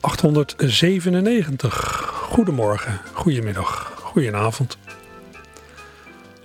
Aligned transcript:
897. 0.00 1.74
Goedemorgen, 2.30 3.00
goedemiddag, 3.12 3.92
goedenavond. 4.02 4.78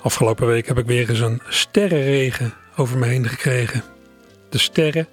Afgelopen 0.01 0.47
week 0.47 0.67
heb 0.67 0.77
ik 0.77 0.85
weer 0.85 1.09
eens 1.09 1.19
een 1.19 1.41
sterrenregen 1.47 2.53
over 2.75 2.97
me 2.97 3.05
heen 3.05 3.27
gekregen. 3.27 3.83
De 4.49 4.57
sterren, 4.57 5.07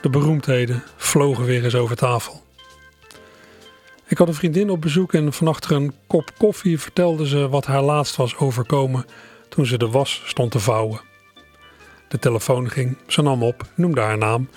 de 0.00 0.10
beroemdheden, 0.10 0.82
vlogen 0.96 1.44
weer 1.44 1.64
eens 1.64 1.74
over 1.74 1.96
tafel. 1.96 2.42
Ik 4.06 4.18
had 4.18 4.28
een 4.28 4.34
vriendin 4.34 4.70
op 4.70 4.80
bezoek 4.80 5.14
en 5.14 5.32
van 5.32 5.56
een 5.68 5.94
kop 6.06 6.30
koffie 6.38 6.80
vertelde 6.80 7.28
ze 7.28 7.48
wat 7.48 7.66
haar 7.66 7.82
laatst 7.82 8.16
was 8.16 8.36
overkomen 8.36 9.04
toen 9.48 9.66
ze 9.66 9.78
de 9.78 9.88
was 9.88 10.22
stond 10.24 10.50
te 10.50 10.60
vouwen. 10.60 11.00
De 12.08 12.18
telefoon 12.18 12.70
ging, 12.70 12.98
ze 13.06 13.22
nam 13.22 13.42
op, 13.42 13.62
noemde 13.74 14.00
haar 14.00 14.18
naam 14.18 14.48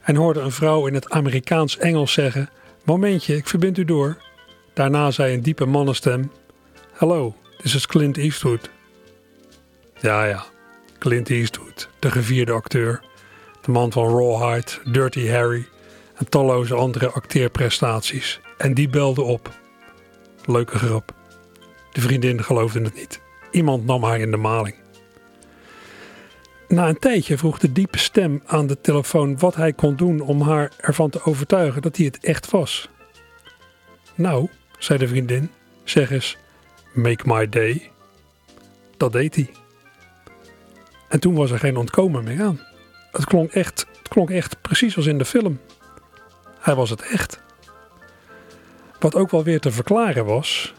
en 0.00 0.16
hoorde 0.16 0.40
een 0.40 0.52
vrouw 0.52 0.86
in 0.86 0.94
het 0.94 1.10
Amerikaans-Engels 1.10 2.12
zeggen: 2.12 2.50
Momentje, 2.88 3.36
ik 3.36 3.48
verbind 3.48 3.78
u 3.78 3.84
door. 3.84 4.16
Daarna 4.74 5.10
zei 5.10 5.34
een 5.34 5.42
diepe 5.42 5.66
mannenstem: 5.66 6.32
Hallo, 6.92 7.34
this 7.56 7.74
is 7.74 7.86
Clint 7.86 8.16
Eastwood. 8.16 8.70
Ja, 10.00 10.24
ja, 10.24 10.44
Clint 10.98 11.30
Eastwood, 11.30 11.88
de 11.98 12.10
gevierde 12.10 12.52
acteur, 12.52 13.02
de 13.60 13.70
man 13.70 13.92
van 13.92 14.08
Rawhide, 14.08 14.90
Dirty 14.92 15.28
Harry 15.28 15.68
en 16.14 16.28
talloze 16.28 16.74
andere 16.74 17.10
acteerprestaties. 17.10 18.40
En 18.58 18.74
die 18.74 18.88
belde 18.88 19.22
op. 19.22 19.50
Leuke 20.44 20.78
grap. 20.78 21.14
De 21.92 22.00
vriendin 22.00 22.44
geloofde 22.44 22.80
het 22.80 22.94
niet. 22.94 23.20
Iemand 23.50 23.84
nam 23.84 24.04
haar 24.04 24.20
in 24.20 24.30
de 24.30 24.36
maling. 24.36 24.76
Na 26.68 26.88
een 26.88 26.98
tijdje 26.98 27.38
vroeg 27.38 27.58
de 27.58 27.72
diepe 27.72 27.98
stem 27.98 28.42
aan 28.46 28.66
de 28.66 28.80
telefoon 28.80 29.38
wat 29.38 29.54
hij 29.54 29.72
kon 29.72 29.96
doen 29.96 30.20
om 30.20 30.42
haar 30.42 30.72
ervan 30.76 31.10
te 31.10 31.24
overtuigen 31.24 31.82
dat 31.82 31.96
hij 31.96 32.06
het 32.06 32.18
echt 32.24 32.50
was. 32.50 32.88
Nou, 34.14 34.48
zei 34.78 34.98
de 34.98 35.08
vriendin, 35.08 35.50
zeg 35.84 36.10
eens, 36.10 36.36
make 36.92 37.22
my 37.26 37.48
day. 37.48 37.90
Dat 38.96 39.12
deed 39.12 39.34
hij. 39.34 39.50
En 41.08 41.20
toen 41.20 41.34
was 41.34 41.50
er 41.50 41.58
geen 41.58 41.76
ontkomen 41.76 42.24
meer 42.24 42.42
aan. 42.42 42.60
Het 43.12 43.24
klonk 43.24 43.52
echt, 43.52 43.86
het 43.98 44.08
klonk 44.08 44.30
echt 44.30 44.62
precies 44.62 44.96
als 44.96 45.06
in 45.06 45.18
de 45.18 45.24
film. 45.24 45.60
Hij 46.58 46.74
was 46.74 46.90
het 46.90 47.02
echt. 47.02 47.40
Wat 48.98 49.14
ook 49.14 49.30
wel 49.30 49.44
weer 49.44 49.60
te 49.60 49.70
verklaren 49.70 50.24
was, 50.24 50.74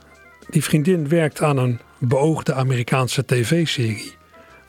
die 0.49 0.63
vriendin 0.63 1.07
werkt 1.07 1.41
aan 1.41 1.57
een 1.57 1.79
beoogde 1.97 2.53
Amerikaanse 2.53 3.25
tv-serie 3.25 4.17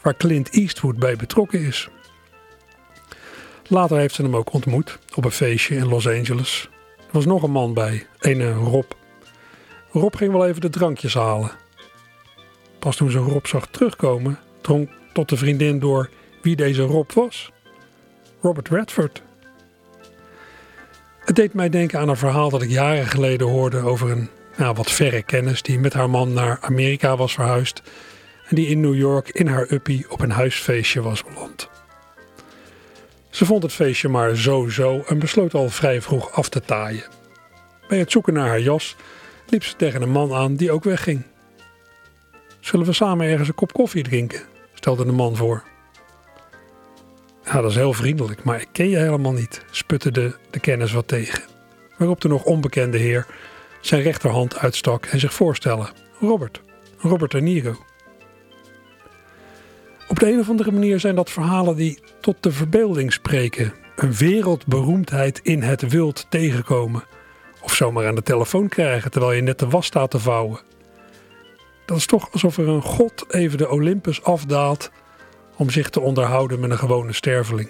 waar 0.03 0.17
Clint 0.17 0.51
Eastwood 0.51 0.97
bij 0.97 1.17
betrokken 1.17 1.61
is. 1.61 1.89
Later 3.67 3.97
heeft 3.97 4.15
ze 4.15 4.23
hem 4.23 4.37
ook 4.37 4.53
ontmoet 4.53 4.99
op 5.15 5.25
een 5.25 5.31
feestje 5.31 5.77
in 5.77 5.89
Los 5.89 6.09
Angeles. 6.09 6.69
Er 6.99 7.07
was 7.11 7.25
nog 7.25 7.43
een 7.43 7.51
man 7.51 7.75
bij, 7.75 8.07
een 8.19 8.53
Rob. 8.53 8.91
Rob 9.91 10.17
ging 10.17 10.33
wel 10.33 10.47
even 10.47 10.61
de 10.61 10.71
drankjes 10.71 11.15
halen. 11.15 11.51
Pas 12.79 12.97
toen 12.97 13.11
ze 13.11 13.19
Rob 13.19 13.47
zag 13.47 13.67
terugkomen, 13.67 14.39
drong 14.61 14.91
tot 15.13 15.29
de 15.29 15.37
vriendin 15.37 15.79
door 15.79 16.11
wie 16.43 16.57
deze 16.57 16.83
Rob 16.83 17.11
was. 17.11 17.51
Robert 18.41 18.69
Redford. 18.69 19.23
Het 21.19 21.37
deed 21.37 21.55
mij 21.55 21.69
denken 21.69 21.99
aan 21.99 22.09
een 22.09 22.17
verhaal 22.17 22.51
dat 22.51 22.63
ik 22.63 22.71
jaren 22.71 23.07
geleden 23.07 23.47
hoorde 23.47 23.79
over 23.79 24.11
een 24.11 24.29
nou, 24.57 24.75
wat 24.75 24.91
verre 24.91 25.23
kennis 25.23 25.63
die 25.63 25.79
met 25.79 25.93
haar 25.93 26.11
man 26.11 26.33
naar 26.33 26.59
Amerika 26.61 27.17
was 27.17 27.33
verhuisd 27.33 27.83
die 28.55 28.67
in 28.67 28.81
New 28.81 28.95
York 28.95 29.29
in 29.29 29.47
haar 29.47 29.67
uppie 29.71 30.11
op 30.11 30.21
een 30.21 30.31
huisfeestje 30.31 31.03
was 31.03 31.25
beland. 31.25 31.69
Ze 33.31 33.45
vond 33.45 33.63
het 33.63 33.73
feestje 33.73 34.09
maar 34.09 34.37
zo-zo 34.37 35.03
en 35.07 35.19
besloot 35.19 35.55
al 35.55 35.69
vrij 35.69 36.03
vroeg 36.03 36.33
af 36.33 36.49
te 36.49 36.61
taaien. 36.61 37.05
Bij 37.89 37.99
het 37.99 38.11
zoeken 38.11 38.33
naar 38.33 38.49
haar 38.49 38.61
jas 38.61 38.97
liep 39.47 39.65
ze 39.65 39.77
tegen 39.77 40.03
een 40.03 40.11
man 40.11 40.33
aan 40.33 40.57
die 40.57 40.73
ook 40.73 40.85
wegging. 40.85 41.23
Zullen 42.61 42.87
we 42.87 42.93
samen 42.93 43.27
ergens 43.27 43.49
een 43.49 43.55
kop 43.55 43.73
koffie 43.73 44.03
drinken? 44.03 44.41
stelde 44.75 45.05
de 45.05 45.13
man 45.13 45.37
voor. 45.37 45.63
Ja, 47.45 47.61
dat 47.61 47.71
is 47.71 47.77
heel 47.77 47.93
vriendelijk, 47.93 48.45
maar 48.45 48.61
ik 48.61 48.69
ken 48.73 48.89
je 48.89 48.97
helemaal 48.97 49.33
niet, 49.33 49.65
sputte 49.71 50.11
de, 50.11 50.37
de 50.51 50.61
kennis 50.61 50.93
wat 50.93 51.09
tegen. 51.09 51.43
Waarop 51.97 52.21
de 52.21 52.29
nog 52.29 52.45
onbekende 52.45 52.99
heer 52.99 53.27
zijn 53.81 54.03
rechterhand 54.03 54.59
uitstak 54.59 55.07
en 55.07 55.21
zich 55.21 55.35
voorstelde. 55.35 55.89
Robert, 56.21 56.61
Robert 56.99 57.31
De 57.31 57.41
Niro. 57.41 57.77
Op 60.21 60.27
de 60.27 60.33
een 60.33 60.41
of 60.41 60.49
andere 60.49 60.73
manier 60.73 61.01
zijn 61.01 61.15
dat 61.15 61.31
verhalen 61.31 61.77
die 61.77 61.99
tot 62.21 62.37
de 62.41 62.53
verbeelding 62.53 63.13
spreken. 63.13 63.73
Een 63.97 64.13
wereldberoemdheid 64.13 65.41
in 65.43 65.63
het 65.63 65.89
wild 65.89 66.27
tegenkomen. 66.29 67.05
Of 67.61 67.75
zomaar 67.75 68.07
aan 68.07 68.15
de 68.15 68.23
telefoon 68.23 68.69
krijgen 68.69 69.11
terwijl 69.11 69.33
je 69.33 69.43
net 69.43 69.59
de 69.59 69.69
was 69.69 69.87
staat 69.87 70.11
te 70.11 70.19
vouwen. 70.19 70.61
Dat 71.87 71.97
is 71.97 72.07
toch 72.07 72.33
alsof 72.33 72.59
er 72.59 72.69
een 72.69 72.83
god 72.83 73.25
even 73.35 73.59
de 73.59 73.71
Olympus 73.71 74.23
afdaalt 74.23 74.91
om 75.57 75.71
zich 75.71 75.91
te 75.91 76.01
onderhouden 76.01 76.61
met 76.61 76.71
een 76.71 76.79
gewone 76.79 77.13
sterveling. 77.13 77.69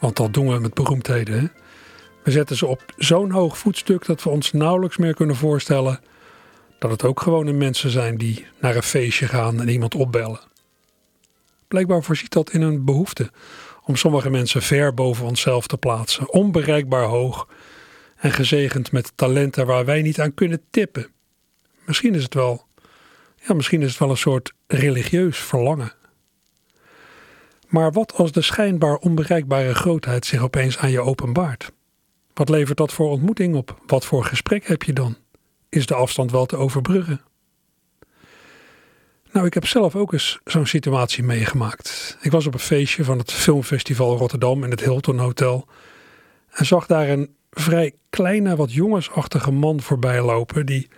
Want 0.00 0.16
dat 0.16 0.34
doen 0.34 0.52
we 0.52 0.58
met 0.58 0.74
beroemdheden. 0.74 1.40
Hè? 1.40 1.46
We 2.22 2.30
zetten 2.30 2.56
ze 2.56 2.66
op 2.66 2.82
zo'n 2.96 3.30
hoog 3.30 3.58
voetstuk 3.58 4.06
dat 4.06 4.22
we 4.22 4.30
ons 4.30 4.52
nauwelijks 4.52 4.96
meer 4.96 5.14
kunnen 5.14 5.36
voorstellen 5.36 6.00
dat 6.78 6.90
het 6.90 7.04
ook 7.04 7.20
gewone 7.20 7.52
mensen 7.52 7.90
zijn 7.90 8.16
die 8.16 8.46
naar 8.60 8.76
een 8.76 8.82
feestje 8.82 9.26
gaan 9.26 9.60
en 9.60 9.68
iemand 9.68 9.94
opbellen. 9.94 10.40
Blijkbaar 11.68 12.02
voorziet 12.02 12.32
dat 12.32 12.50
in 12.52 12.62
een 12.62 12.84
behoefte 12.84 13.30
om 13.84 13.96
sommige 13.96 14.30
mensen 14.30 14.62
ver 14.62 14.94
boven 14.94 15.26
onszelf 15.26 15.66
te 15.66 15.76
plaatsen, 15.76 16.32
onbereikbaar 16.32 17.04
hoog 17.04 17.48
en 18.16 18.32
gezegend 18.32 18.92
met 18.92 19.12
talenten 19.14 19.66
waar 19.66 19.84
wij 19.84 20.02
niet 20.02 20.20
aan 20.20 20.34
kunnen 20.34 20.62
tippen. 20.70 21.06
Misschien 21.84 22.14
is 22.14 22.22
het 22.22 22.34
wel, 22.34 22.66
ja, 23.46 23.54
misschien 23.54 23.82
is 23.82 23.88
het 23.88 23.98
wel 23.98 24.10
een 24.10 24.16
soort 24.16 24.52
religieus 24.66 25.38
verlangen. 25.38 25.92
Maar 27.68 27.92
wat 27.92 28.14
als 28.14 28.32
de 28.32 28.42
schijnbaar 28.42 28.96
onbereikbare 28.96 29.74
grootheid 29.74 30.26
zich 30.26 30.42
opeens 30.42 30.78
aan 30.78 30.90
je 30.90 31.00
openbaart? 31.00 31.72
Wat 32.34 32.48
levert 32.48 32.78
dat 32.78 32.92
voor 32.92 33.10
ontmoeting 33.10 33.54
op? 33.54 33.80
Wat 33.86 34.04
voor 34.04 34.24
gesprek 34.24 34.66
heb 34.66 34.82
je 34.82 34.92
dan? 34.92 35.16
Is 35.68 35.86
de 35.86 35.94
afstand 35.94 36.30
wel 36.30 36.46
te 36.46 36.56
overbruggen? 36.56 37.20
Nou, 39.38 39.50
ik 39.50 39.56
heb 39.56 39.66
zelf 39.66 39.96
ook 39.96 40.12
eens 40.12 40.38
zo'n 40.44 40.66
situatie 40.66 41.22
meegemaakt. 41.22 42.16
Ik 42.20 42.30
was 42.30 42.46
op 42.46 42.54
een 42.54 42.60
feestje 42.60 43.04
van 43.04 43.18
het 43.18 43.32
Filmfestival 43.32 44.16
Rotterdam 44.16 44.64
in 44.64 44.70
het 44.70 44.80
Hilton 44.80 45.18
Hotel 45.18 45.68
en 46.50 46.66
zag 46.66 46.86
daar 46.86 47.08
een 47.08 47.34
vrij 47.50 47.94
kleine, 48.10 48.56
wat 48.56 48.72
jongensachtige 48.72 49.50
man 49.50 49.80
voorbij 49.80 50.22
lopen 50.22 50.66
die 50.66 50.88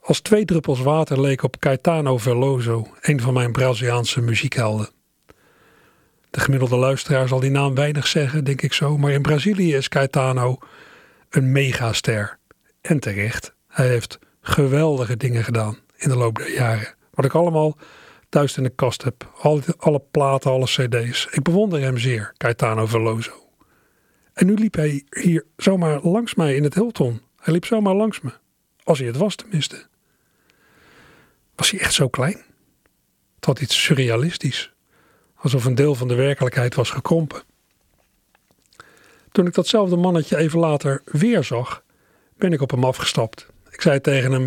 als 0.00 0.20
twee 0.20 0.44
druppels 0.44 0.80
water 0.80 1.20
leek 1.20 1.42
op 1.42 1.58
Caetano 1.58 2.18
Veloso, 2.18 2.88
een 3.00 3.20
van 3.20 3.32
mijn 3.32 3.52
Braziliaanse 3.52 4.20
muziekhelden. 4.20 4.88
De 6.30 6.40
gemiddelde 6.40 6.76
luisteraar 6.76 7.28
zal 7.28 7.40
die 7.40 7.50
naam 7.50 7.74
weinig 7.74 8.06
zeggen, 8.06 8.44
denk 8.44 8.62
ik 8.62 8.72
zo, 8.72 8.98
maar 8.98 9.12
in 9.12 9.22
Brazilië 9.22 9.74
is 9.74 9.88
Caetano 9.88 10.58
een 11.30 11.52
megaster. 11.52 12.38
En 12.80 12.98
terecht, 12.98 13.54
hij 13.68 13.88
heeft 13.88 14.18
geweldige 14.40 15.16
dingen 15.16 15.44
gedaan 15.44 15.78
in 15.96 16.08
de 16.08 16.16
loop 16.16 16.36
der 16.36 16.52
jaren. 16.52 16.93
Wat 17.14 17.24
ik 17.24 17.34
allemaal 17.34 17.76
thuis 18.28 18.56
in 18.56 18.62
de 18.62 18.70
kast 18.70 19.02
heb. 19.02 19.32
Alle, 19.40 19.62
alle 19.76 20.02
platen, 20.10 20.50
alle 20.50 20.64
cd's. 20.64 21.26
Ik 21.30 21.42
bewonder 21.42 21.80
hem 21.80 21.98
zeer, 21.98 22.32
Caetano 22.36 22.86
Veloso. 22.86 23.48
En 24.32 24.46
nu 24.46 24.54
liep 24.54 24.74
hij 24.74 25.04
hier 25.10 25.46
zomaar 25.56 26.00
langs 26.02 26.34
mij 26.34 26.54
in 26.54 26.62
het 26.62 26.74
Hilton. 26.74 27.20
Hij 27.36 27.52
liep 27.52 27.64
zomaar 27.64 27.94
langs 27.94 28.20
me. 28.20 28.32
Als 28.82 28.98
hij 28.98 29.06
het 29.06 29.16
was 29.16 29.36
tenminste. 29.36 29.86
Was 31.54 31.70
hij 31.70 31.80
echt 31.80 31.94
zo 31.94 32.08
klein? 32.08 32.42
Het 33.34 33.44
had 33.44 33.60
iets 33.60 33.82
surrealistisch. 33.82 34.72
Alsof 35.34 35.64
een 35.64 35.74
deel 35.74 35.94
van 35.94 36.08
de 36.08 36.14
werkelijkheid 36.14 36.74
was 36.74 36.90
gekrompen. 36.90 37.42
Toen 39.32 39.46
ik 39.46 39.54
datzelfde 39.54 39.96
mannetje 39.96 40.36
even 40.36 40.58
later 40.58 41.02
weer 41.04 41.44
zag, 41.44 41.82
ben 42.36 42.52
ik 42.52 42.60
op 42.60 42.70
hem 42.70 42.84
afgestapt. 42.84 43.46
Ik 43.70 43.80
zei 43.80 44.00
tegen 44.00 44.32
hem, 44.32 44.46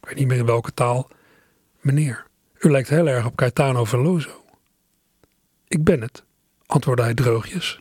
ik 0.00 0.08
weet 0.08 0.18
niet 0.18 0.26
meer 0.26 0.38
in 0.38 0.46
welke 0.46 0.74
taal, 0.74 1.10
Meneer, 1.80 2.26
u 2.58 2.70
lijkt 2.70 2.88
heel 2.88 3.06
erg 3.06 3.26
op 3.26 3.36
Caetano 3.36 3.84
Veloso. 3.84 4.44
Ik 5.68 5.84
ben 5.84 6.00
het, 6.00 6.24
antwoordde 6.66 7.02
hij 7.04 7.14
droogjes. 7.14 7.80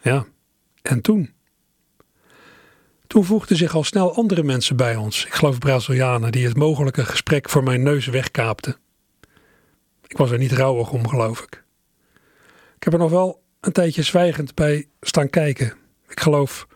Ja, 0.00 0.26
en 0.82 1.00
toen? 1.00 1.34
Toen 3.06 3.24
voegden 3.24 3.56
zich 3.56 3.74
al 3.74 3.84
snel 3.84 4.14
andere 4.14 4.42
mensen 4.42 4.76
bij 4.76 4.96
ons, 4.96 5.26
ik 5.26 5.32
geloof 5.32 5.58
Brazilianen, 5.58 6.32
die 6.32 6.46
het 6.46 6.56
mogelijke 6.56 7.04
gesprek 7.04 7.50
voor 7.50 7.62
mijn 7.62 7.82
neus 7.82 8.06
wegkaapten. 8.06 8.76
Ik 10.06 10.16
was 10.16 10.30
er 10.30 10.38
niet 10.38 10.52
rouwig 10.52 10.90
om, 10.90 11.08
geloof 11.08 11.40
ik. 11.40 11.64
Ik 12.76 12.82
heb 12.84 12.92
er 12.92 12.98
nog 12.98 13.10
wel 13.10 13.42
een 13.60 13.72
tijdje 13.72 14.02
zwijgend 14.02 14.54
bij 14.54 14.88
staan 15.00 15.30
kijken. 15.30 15.74
Ik 16.08 16.20
geloof 16.20 16.66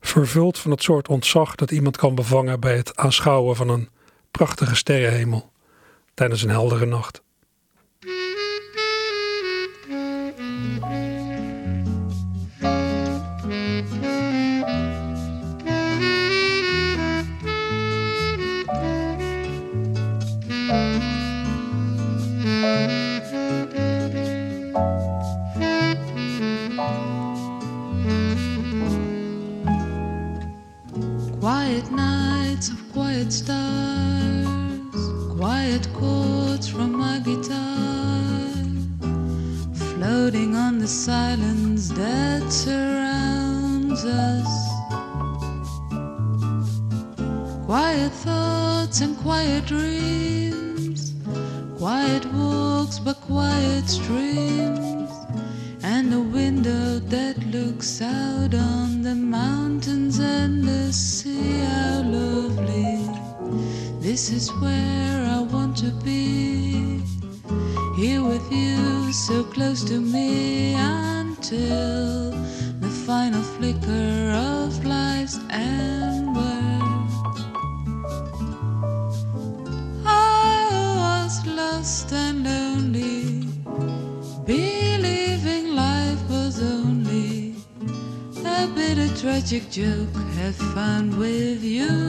vervuld 0.00 0.58
van 0.58 0.70
het 0.70 0.82
soort 0.82 1.08
ontzag 1.08 1.54
dat 1.54 1.70
iemand 1.70 1.96
kan 1.96 2.14
bevangen 2.14 2.60
bij 2.60 2.76
het 2.76 2.96
aanschouwen 2.96 3.56
van 3.56 3.68
een 3.68 3.88
prachtige 4.36 4.74
sterrenhemel 4.74 5.52
tijdens 6.14 6.42
een 6.42 6.50
heldere 6.50 6.86
nacht. 6.86 7.22
Quiet 31.40 31.90
nights 31.90 32.70
of 32.70 32.82
quiet 32.92 33.32
stars, 33.32 33.83
chords 35.86 36.68
from 36.68 36.92
my 36.92 37.18
guitar, 37.18 38.20
floating 39.74 40.54
on 40.54 40.78
the 40.78 40.86
silence 40.86 41.88
that 41.90 42.42
surrounds 42.50 44.04
us. 44.04 44.52
Quiet 47.66 48.12
thoughts 48.12 49.00
and 49.00 49.16
quiet 49.18 49.66
dreams, 49.66 51.14
quiet 51.78 52.24
walks 52.32 52.98
by 52.98 53.14
quiet 53.14 53.88
streams 53.88 55.10
and 55.82 56.12
a 56.14 56.20
window 56.20 56.98
that 56.98 57.36
looks 57.46 58.00
out 58.00 58.54
on 58.54 59.02
the 59.02 59.14
mountains 59.14 60.18
and 60.18 60.64
the 60.64 60.92
sea. 60.92 61.60
How 61.60 62.02
lovely! 62.04 63.08
This 64.00 64.30
is 64.30 64.50
where 64.60 65.23
close 69.74 69.90
to 69.90 70.00
me 70.00 70.74
until 70.74 72.30
the 72.80 72.88
final 73.06 73.42
flicker 73.42 74.30
of 74.30 74.84
life's 74.84 75.40
ember. 75.50 76.80
I 80.06 80.68
was 80.96 81.44
lost 81.46 82.12
and 82.12 82.44
lonely, 82.44 83.48
believing 84.44 85.74
life 85.74 86.22
was 86.30 86.62
only 86.62 87.56
a 88.46 88.68
bit 88.76 88.98
of 88.98 89.20
tragic 89.20 89.70
joke 89.70 90.14
have 90.36 90.54
fun 90.54 91.18
with 91.18 91.64
you. 91.64 92.03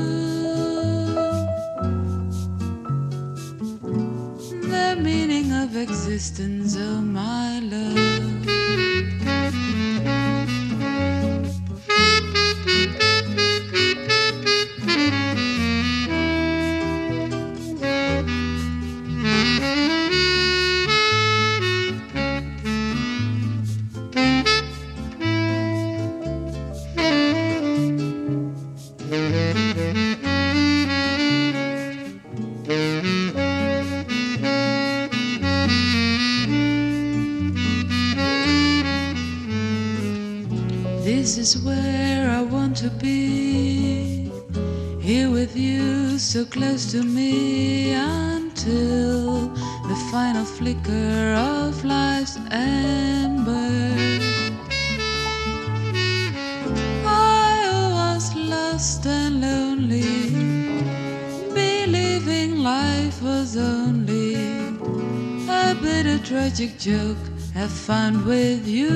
Joke 66.86 67.18
have 67.56 67.72
fun 67.72 68.24
with 68.28 68.68
you. 68.68 68.90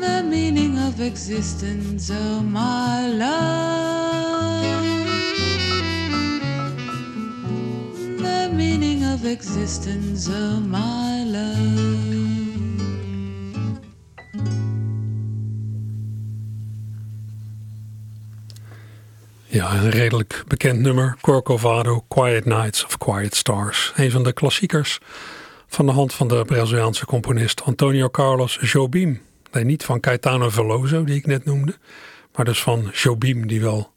The 0.00 0.22
meaning 0.24 0.78
of 0.78 1.02
existence, 1.02 2.10
oh 2.10 2.40
my 2.40 3.08
love. 3.08 4.64
The 8.26 8.50
meaning 8.54 9.04
of 9.04 9.26
existence, 9.26 10.26
oh 10.32 10.58
my 10.60 10.89
een 19.72 19.90
redelijk 19.90 20.44
bekend 20.46 20.80
nummer. 20.80 21.16
Corcovado, 21.20 22.04
Quiet 22.08 22.44
Nights 22.44 22.84
of 22.84 22.98
Quiet 22.98 23.34
Stars. 23.34 23.92
Een 23.96 24.10
van 24.10 24.22
de 24.22 24.32
klassiekers 24.32 24.98
van 25.66 25.86
de 25.86 25.92
hand 25.92 26.14
van 26.14 26.28
de 26.28 26.44
Braziliaanse 26.44 27.06
componist 27.06 27.62
Antonio 27.62 28.08
Carlos 28.08 28.58
Jobim. 28.60 29.22
Nee, 29.52 29.64
niet 29.64 29.84
van 29.84 30.00
Caetano 30.00 30.48
Veloso, 30.48 31.04
die 31.04 31.16
ik 31.16 31.26
net 31.26 31.44
noemde. 31.44 31.78
Maar 32.34 32.44
dus 32.44 32.62
van 32.62 32.90
Jobim, 32.92 33.46
die 33.46 33.60
wel 33.60 33.92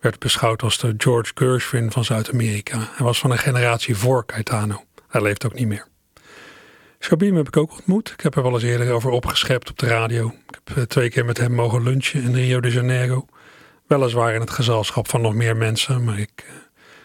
werd 0.00 0.18
beschouwd 0.18 0.62
als 0.62 0.78
de 0.78 0.94
George 0.98 1.32
Gershwin 1.34 1.90
van 1.90 2.04
Zuid-Amerika. 2.04 2.78
Hij 2.78 3.06
was 3.06 3.18
van 3.18 3.30
een 3.30 3.38
generatie 3.38 3.96
voor 3.96 4.26
Caetano. 4.26 4.84
Hij 5.08 5.22
leeft 5.22 5.46
ook 5.46 5.54
niet 5.54 5.68
meer. 5.68 5.86
Jobim 6.98 7.36
heb 7.36 7.46
ik 7.46 7.56
ook 7.56 7.72
ontmoet. 7.72 8.10
Ik 8.10 8.20
heb 8.20 8.36
er 8.36 8.42
wel 8.42 8.52
eens 8.52 8.62
eerder 8.62 8.92
over 8.92 9.10
opgeschept 9.10 9.70
op 9.70 9.78
de 9.78 9.86
radio. 9.86 10.26
Ik 10.28 10.60
heb 10.64 10.76
eh, 10.76 10.82
twee 10.82 11.10
keer 11.10 11.24
met 11.24 11.38
hem 11.38 11.52
mogen 11.52 11.82
lunchen 11.82 12.22
in 12.22 12.34
Rio 12.34 12.60
de 12.60 12.70
Janeiro. 12.70 13.26
Weliswaar 13.86 14.34
in 14.34 14.40
het 14.40 14.50
gezelschap 14.50 15.08
van 15.08 15.20
nog 15.20 15.34
meer 15.34 15.56
mensen, 15.56 16.04
maar 16.04 16.18
ik, 16.18 16.30
eh, 16.36 16.54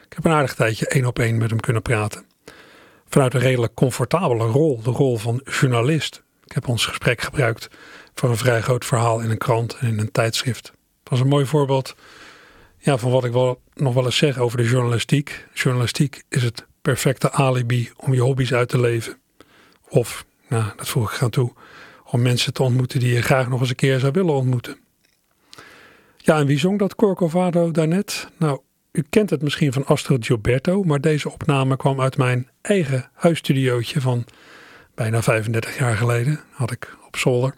ik 0.05 0.13
heb 0.13 0.25
een 0.25 0.31
aardig 0.31 0.53
tijdje 0.53 0.87
één 0.87 1.05
op 1.05 1.19
één 1.19 1.37
met 1.37 1.49
hem 1.49 1.59
kunnen 1.59 1.81
praten. 1.81 2.25
Vanuit 3.07 3.33
een 3.33 3.39
redelijk 3.39 3.73
comfortabele 3.73 4.45
rol, 4.45 4.81
de 4.81 4.91
rol 4.91 5.17
van 5.17 5.41
journalist. 5.59 6.23
Ik 6.45 6.51
heb 6.51 6.67
ons 6.67 6.85
gesprek 6.85 7.21
gebruikt 7.21 7.69
voor 8.13 8.29
een 8.29 8.37
vrij 8.37 8.61
groot 8.61 8.85
verhaal 8.85 9.19
in 9.19 9.29
een 9.29 9.37
krant 9.37 9.77
en 9.77 9.87
in 9.87 9.99
een 9.99 10.11
tijdschrift. 10.11 10.63
Dat 10.63 11.09
was 11.09 11.19
een 11.19 11.27
mooi 11.27 11.45
voorbeeld 11.45 11.95
ja, 12.77 12.97
van 12.97 13.11
wat 13.11 13.23
ik 13.23 13.31
wel, 13.31 13.61
nog 13.73 13.93
wel 13.93 14.05
eens 14.05 14.17
zeg 14.17 14.37
over 14.37 14.57
de 14.57 14.69
journalistiek. 14.69 15.47
Journalistiek 15.53 16.23
is 16.29 16.43
het 16.43 16.65
perfecte 16.81 17.31
alibi 17.31 17.91
om 17.95 18.13
je 18.13 18.21
hobby's 18.21 18.53
uit 18.53 18.69
te 18.69 18.79
leven. 18.79 19.17
Of, 19.89 20.25
nou, 20.47 20.63
dat 20.75 20.87
voeg 20.87 21.13
ik 21.13 21.21
aan 21.21 21.29
toe, 21.29 21.53
om 22.05 22.21
mensen 22.21 22.53
te 22.53 22.63
ontmoeten 22.63 22.99
die 22.99 23.13
je 23.13 23.21
graag 23.21 23.49
nog 23.49 23.59
eens 23.59 23.69
een 23.69 23.75
keer 23.75 23.99
zou 23.99 24.11
willen 24.11 24.33
ontmoeten. 24.33 24.77
Ja, 26.21 26.39
en 26.39 26.45
wie 26.45 26.59
zong 26.59 26.79
dat 26.79 26.95
Corcovado 26.95 27.71
daarnet? 27.71 28.27
Nou, 28.37 28.59
u 28.91 29.03
kent 29.09 29.29
het 29.29 29.41
misschien 29.41 29.73
van 29.73 29.85
Astrid 29.85 30.25
Gilberto, 30.25 30.83
maar 30.83 31.01
deze 31.01 31.29
opname 31.29 31.77
kwam 31.77 32.01
uit 32.01 32.17
mijn 32.17 32.49
eigen 32.61 33.09
huisstudiootje 33.13 34.01
van 34.01 34.25
bijna 34.95 35.21
35 35.21 35.77
jaar 35.77 35.97
geleden. 35.97 36.39
Had 36.51 36.71
ik 36.71 36.97
op 37.07 37.17
zolder. 37.17 37.55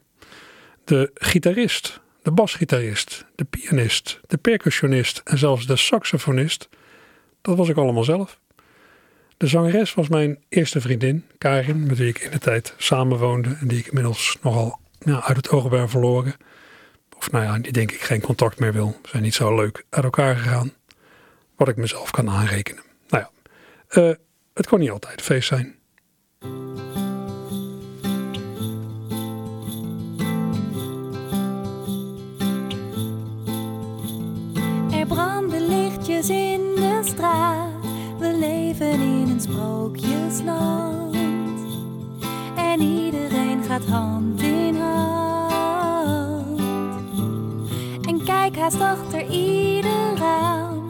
De 0.84 1.12
gitarist, 1.14 2.02
de 2.22 2.32
basgitarist, 2.32 3.26
de 3.36 3.44
pianist, 3.44 4.20
de 4.28 4.38
percussionist 4.38 5.22
en 5.24 5.38
zelfs 5.38 5.66
de 5.66 5.76
saxofonist, 5.76 6.70
dat 7.42 7.58
was 7.58 7.70
ik 7.70 7.78
allemaal 7.78 8.04
zelf. 8.04 8.40
De 9.38 9.48
zangeres 9.48 9.94
was 9.94 10.08
mijn 10.08 10.40
eerste 10.50 10.82
vriendin, 10.82 11.26
Karin, 11.38 11.88
met 11.88 11.98
wie 11.98 12.08
ik 12.08 12.20
in 12.20 12.32
de 12.32 12.40
tijd 12.40 12.74
samenwoonde 12.78 13.58
en 13.60 13.68
die 13.68 13.80
ik 13.80 13.88
inmiddels 13.88 14.38
nogal 14.42 14.80
ja, 15.00 15.24
uit 15.24 15.38
het 15.38 15.50
oog 15.50 15.70
ben 15.70 15.90
verloren 15.90 16.36
of 17.22 17.32
nou 17.32 17.46
ja, 17.46 17.58
die 17.58 17.72
denk 17.72 17.92
ik 17.92 18.02
geen 18.02 18.22
contact 18.22 18.60
meer 18.60 18.74
wil, 18.74 18.96
zijn 19.04 19.24
niet 19.24 19.34
zo 19.34 19.56
leuk 19.56 19.86
uit 19.90 20.04
elkaar 20.04 20.36
gegaan. 20.36 20.74
Wat 21.56 21.68
ik 21.68 21.76
mezelf 21.76 22.12
kan 22.12 22.30
aanrekenen. 22.30 22.84
Nou 23.10 23.24
ja, 23.24 23.30
eh, 23.88 24.16
het 24.54 24.68
kon 24.68 24.80
niet 24.80 24.90
altijd 24.90 25.22
feest 25.22 25.48
zijn. 25.48 25.76
Er 34.92 35.08
branden 35.08 35.68
lichtjes 35.68 36.30
in 36.30 36.76
de 36.76 37.02
straat. 37.04 37.86
We 38.20 38.38
leven 38.40 39.00
in 39.00 39.30
een 39.30 39.42
sprookjesland. 39.42 41.16
En 42.56 42.82
iedereen 42.82 43.64
gaat 43.64 43.86
hand 43.86 44.21
achter 48.82 49.26
ieder 49.30 50.16
raam, 50.18 50.88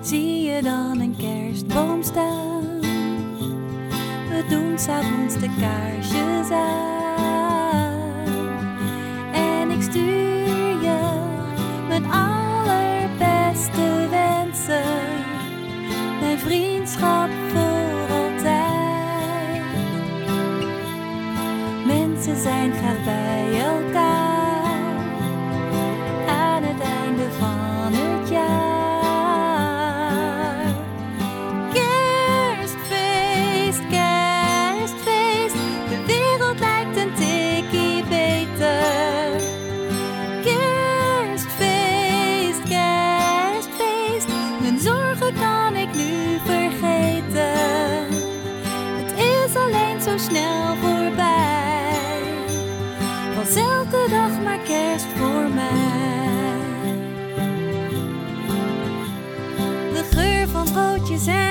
zie 0.00 0.42
je 0.42 0.62
dan 0.62 1.00
een 1.00 1.16
kerstboom 1.16 2.02
staan. 2.02 2.80
We 4.28 4.44
doen 4.48 4.78
s'avonds 4.78 5.34
de 5.34 5.48
kaarsjes 5.60 6.50
aan. 6.50 6.91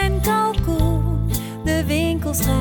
En 0.04 0.22
kalkoen. 0.22 1.30
De 1.64 1.84
winkelstraat 1.86 2.61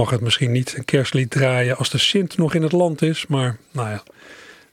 mag 0.00 0.10
het 0.10 0.20
misschien 0.20 0.52
niet 0.52 0.74
een 0.76 0.84
kerstlied 0.84 1.30
draaien 1.30 1.76
als 1.76 1.90
de 1.90 1.98
Sint 1.98 2.36
nog 2.36 2.54
in 2.54 2.62
het 2.62 2.72
land 2.72 3.02
is. 3.02 3.26
Maar 3.26 3.58
nou 3.70 3.88
ja, 3.88 4.02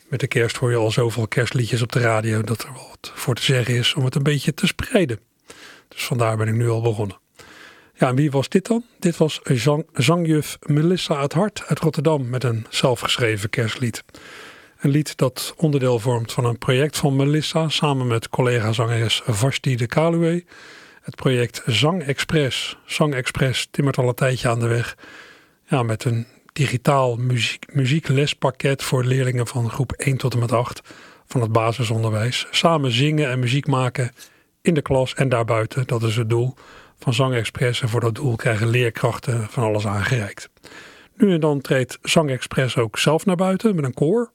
met 0.08 0.20
de 0.20 0.28
kerst 0.28 0.58
hoor 0.58 0.72
je 0.72 0.78
al 0.78 0.92
zoveel 0.92 1.28
kerstliedjes 1.28 1.82
op 1.82 1.92
de 1.92 2.00
radio 2.00 2.42
dat 2.42 2.64
er 2.64 2.74
wel 2.74 2.88
wat 2.90 3.12
voor 3.16 3.36
te 3.36 3.44
zeggen 3.44 3.76
is 3.76 3.94
om 3.94 4.06
het 4.06 4.16
een 4.16 4.24
beetje 4.24 4.54
te 4.54 4.68
spreiden. 4.68 5.20
Dus 5.88 6.04
vandaar 6.06 6.38
ben 6.38 6.48
ik 6.48 6.54
nu 6.54 6.70
al 6.70 6.82
begonnen. 6.82 7.18
Ja, 7.94 8.08
en 8.08 8.16
wie 8.16 8.32
was 8.32 8.50
dit 8.50 8.68
dan? 8.68 8.84
Dit 9.00 9.18
was 9.18 9.40
zang, 9.44 9.86
zangjuf 9.94 10.58
Melissa 10.62 11.22
het 11.22 11.34
Hart 11.34 11.64
uit 11.66 11.80
Rotterdam 11.80 12.30
met 12.30 12.44
een 12.44 12.66
zelfgeschreven 12.70 13.50
kerstlied. 13.50 14.04
Een 14.80 14.90
lied 14.90 15.18
dat 15.18 15.54
onderdeel 15.58 16.00
vormt 16.00 16.32
van 16.32 16.46
een 16.46 16.58
project 16.58 16.98
van 16.98 17.16
Melissa 17.16 17.70
samen 17.70 18.08
met 18.08 18.30
collega-zangeres 18.30 19.22
Vashti 19.26 19.76
de 19.76 19.88
Kaluwe. 19.88 20.44
Het 21.08 21.16
project 21.16 21.62
Zang 21.66 22.04
Express. 22.04 22.78
Zang 22.86 23.14
Express 23.14 23.68
timmert 23.72 23.98
al 23.98 24.08
een 24.08 24.16
tijdje 24.16 24.50
aan 24.50 24.60
de 24.60 24.68
weg. 24.68 24.98
Ja, 25.66 25.84
met 25.84 26.04
een 26.04 26.28
digitaal 26.54 27.16
muziek, 27.16 27.74
muzieklespakket 27.74 28.84
voor 28.84 29.04
leerlingen 29.04 29.48
van 29.48 29.70
groep 29.70 29.92
1 29.92 30.18
tot 30.18 30.34
en 30.34 30.40
met 30.40 30.52
8 30.52 30.82
van 31.26 31.42
het 31.42 31.52
basisonderwijs. 31.52 32.48
Samen 32.52 32.92
zingen 32.92 33.30
en 33.30 33.40
muziek 33.40 33.68
maken 33.68 34.12
in 34.62 34.74
de 34.74 34.82
klas 34.82 35.14
en 35.14 35.30
daarbuiten. 35.30 35.88
Dat 35.88 36.04
is 36.04 36.16
het 36.16 36.30
doel 36.30 36.54
van 37.00 37.14
Zang 37.14 37.34
Express. 37.34 37.82
En 37.82 37.90
voor 37.90 38.02
dat 38.02 38.16
doel 38.16 38.36
krijgen 38.36 38.68
leerkrachten 38.68 39.48
van 39.50 39.64
alles 39.64 39.88
aangereikt. 39.88 40.50
Nu 41.16 41.34
en 41.34 41.40
dan 41.40 41.62
treedt 41.62 41.98
Zang 42.02 42.30
Express 42.30 42.78
ook 42.78 42.98
zelf 42.98 43.26
naar 43.26 43.36
buiten 43.36 43.76
met 43.76 43.86
een 43.86 43.94
koor. 43.94 44.32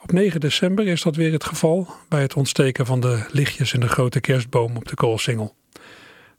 Op 0.00 0.12
9 0.12 0.40
december 0.40 0.86
is 0.86 1.02
dat 1.02 1.16
weer 1.16 1.32
het 1.32 1.44
geval 1.44 1.88
bij 2.08 2.20
het 2.20 2.34
ontsteken 2.34 2.86
van 2.86 3.00
de 3.00 3.24
lichtjes 3.30 3.72
in 3.72 3.80
de 3.80 3.88
grote 3.88 4.20
kerstboom 4.20 4.76
op 4.76 4.88
de 4.88 4.94
Koolsingel. 4.94 5.54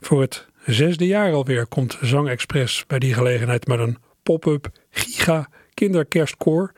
Voor 0.06 0.22
het 0.22 0.48
zesde 0.66 1.08
jaar 1.08 1.34
alweer 1.34 1.68
komt 1.68 1.98
Zang 2.02 2.30
Express 2.30 2.86
bij 2.86 3.00
die 3.00 3.14
gelegenheid 3.14 3.68
met 3.68 3.80
een 3.80 3.98
pop-up 4.24 4.70
giga 4.90 5.50
kinderkerstkoor. 5.74 6.74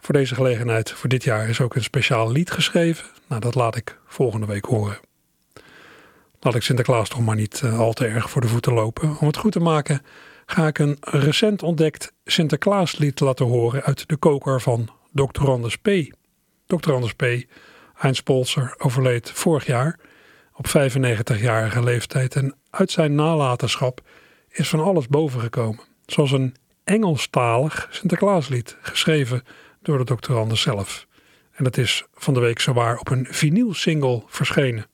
Voor 0.00 0.14
deze 0.14 0.34
gelegenheid, 0.34 0.90
voor 0.90 1.08
dit 1.08 1.24
jaar, 1.24 1.48
is 1.48 1.60
ook 1.60 1.74
een 1.74 1.82
speciaal 1.82 2.32
lied 2.32 2.50
geschreven. 2.50 3.06
Nou, 3.26 3.40
dat 3.40 3.54
laat 3.54 3.76
ik 3.76 3.98
volgende 4.06 4.46
week 4.46 4.64
horen. 4.64 4.98
laat 6.40 6.54
ik 6.54 6.62
Sinterklaas 6.62 7.08
toch 7.08 7.20
maar 7.20 7.36
niet 7.36 7.60
eh, 7.64 7.78
al 7.78 7.92
te 7.92 8.06
erg 8.06 8.30
voor 8.30 8.40
de 8.40 8.48
voeten 8.48 8.72
lopen. 8.72 9.18
Om 9.18 9.26
het 9.26 9.36
goed 9.36 9.52
te 9.52 9.60
maken 9.60 10.02
ga 10.46 10.66
ik 10.66 10.78
een 10.78 10.96
recent 11.00 11.62
ontdekt 11.62 12.12
Sinterklaaslied 12.24 13.20
laten 13.20 13.46
horen 13.46 13.82
uit 13.82 14.08
de 14.08 14.16
koker 14.16 14.60
van 14.60 14.88
Dr. 15.12 15.50
Anders 15.50 15.76
P. 15.76 15.88
Dr. 16.66 16.92
Anders 16.92 17.14
P. 17.14 17.24
Heinz 17.94 18.20
Polser 18.20 18.74
overleed 18.78 19.30
vorig 19.30 19.66
jaar 19.66 19.98
op 20.60 20.68
95-jarige 20.68 21.82
leeftijd 21.82 22.36
en 22.36 22.54
uit 22.70 22.90
zijn 22.90 23.14
nalatenschap 23.14 24.00
is 24.48 24.68
van 24.68 24.80
alles 24.80 25.08
bovengekomen. 25.08 25.80
Zoals 26.06 26.32
een 26.32 26.54
Engelstalig 26.84 27.88
Sinterklaaslied, 27.90 28.76
geschreven 28.80 29.42
door 29.82 30.04
de. 30.04 30.32
Anders 30.32 30.60
zelf. 30.60 31.06
En 31.52 31.64
dat 31.64 31.76
is 31.76 32.04
van 32.14 32.34
de 32.34 32.40
week 32.40 32.60
zowaar 32.60 32.98
op 32.98 33.10
een 33.10 33.26
vinyl-single 33.30 34.22
verschenen. 34.26 34.86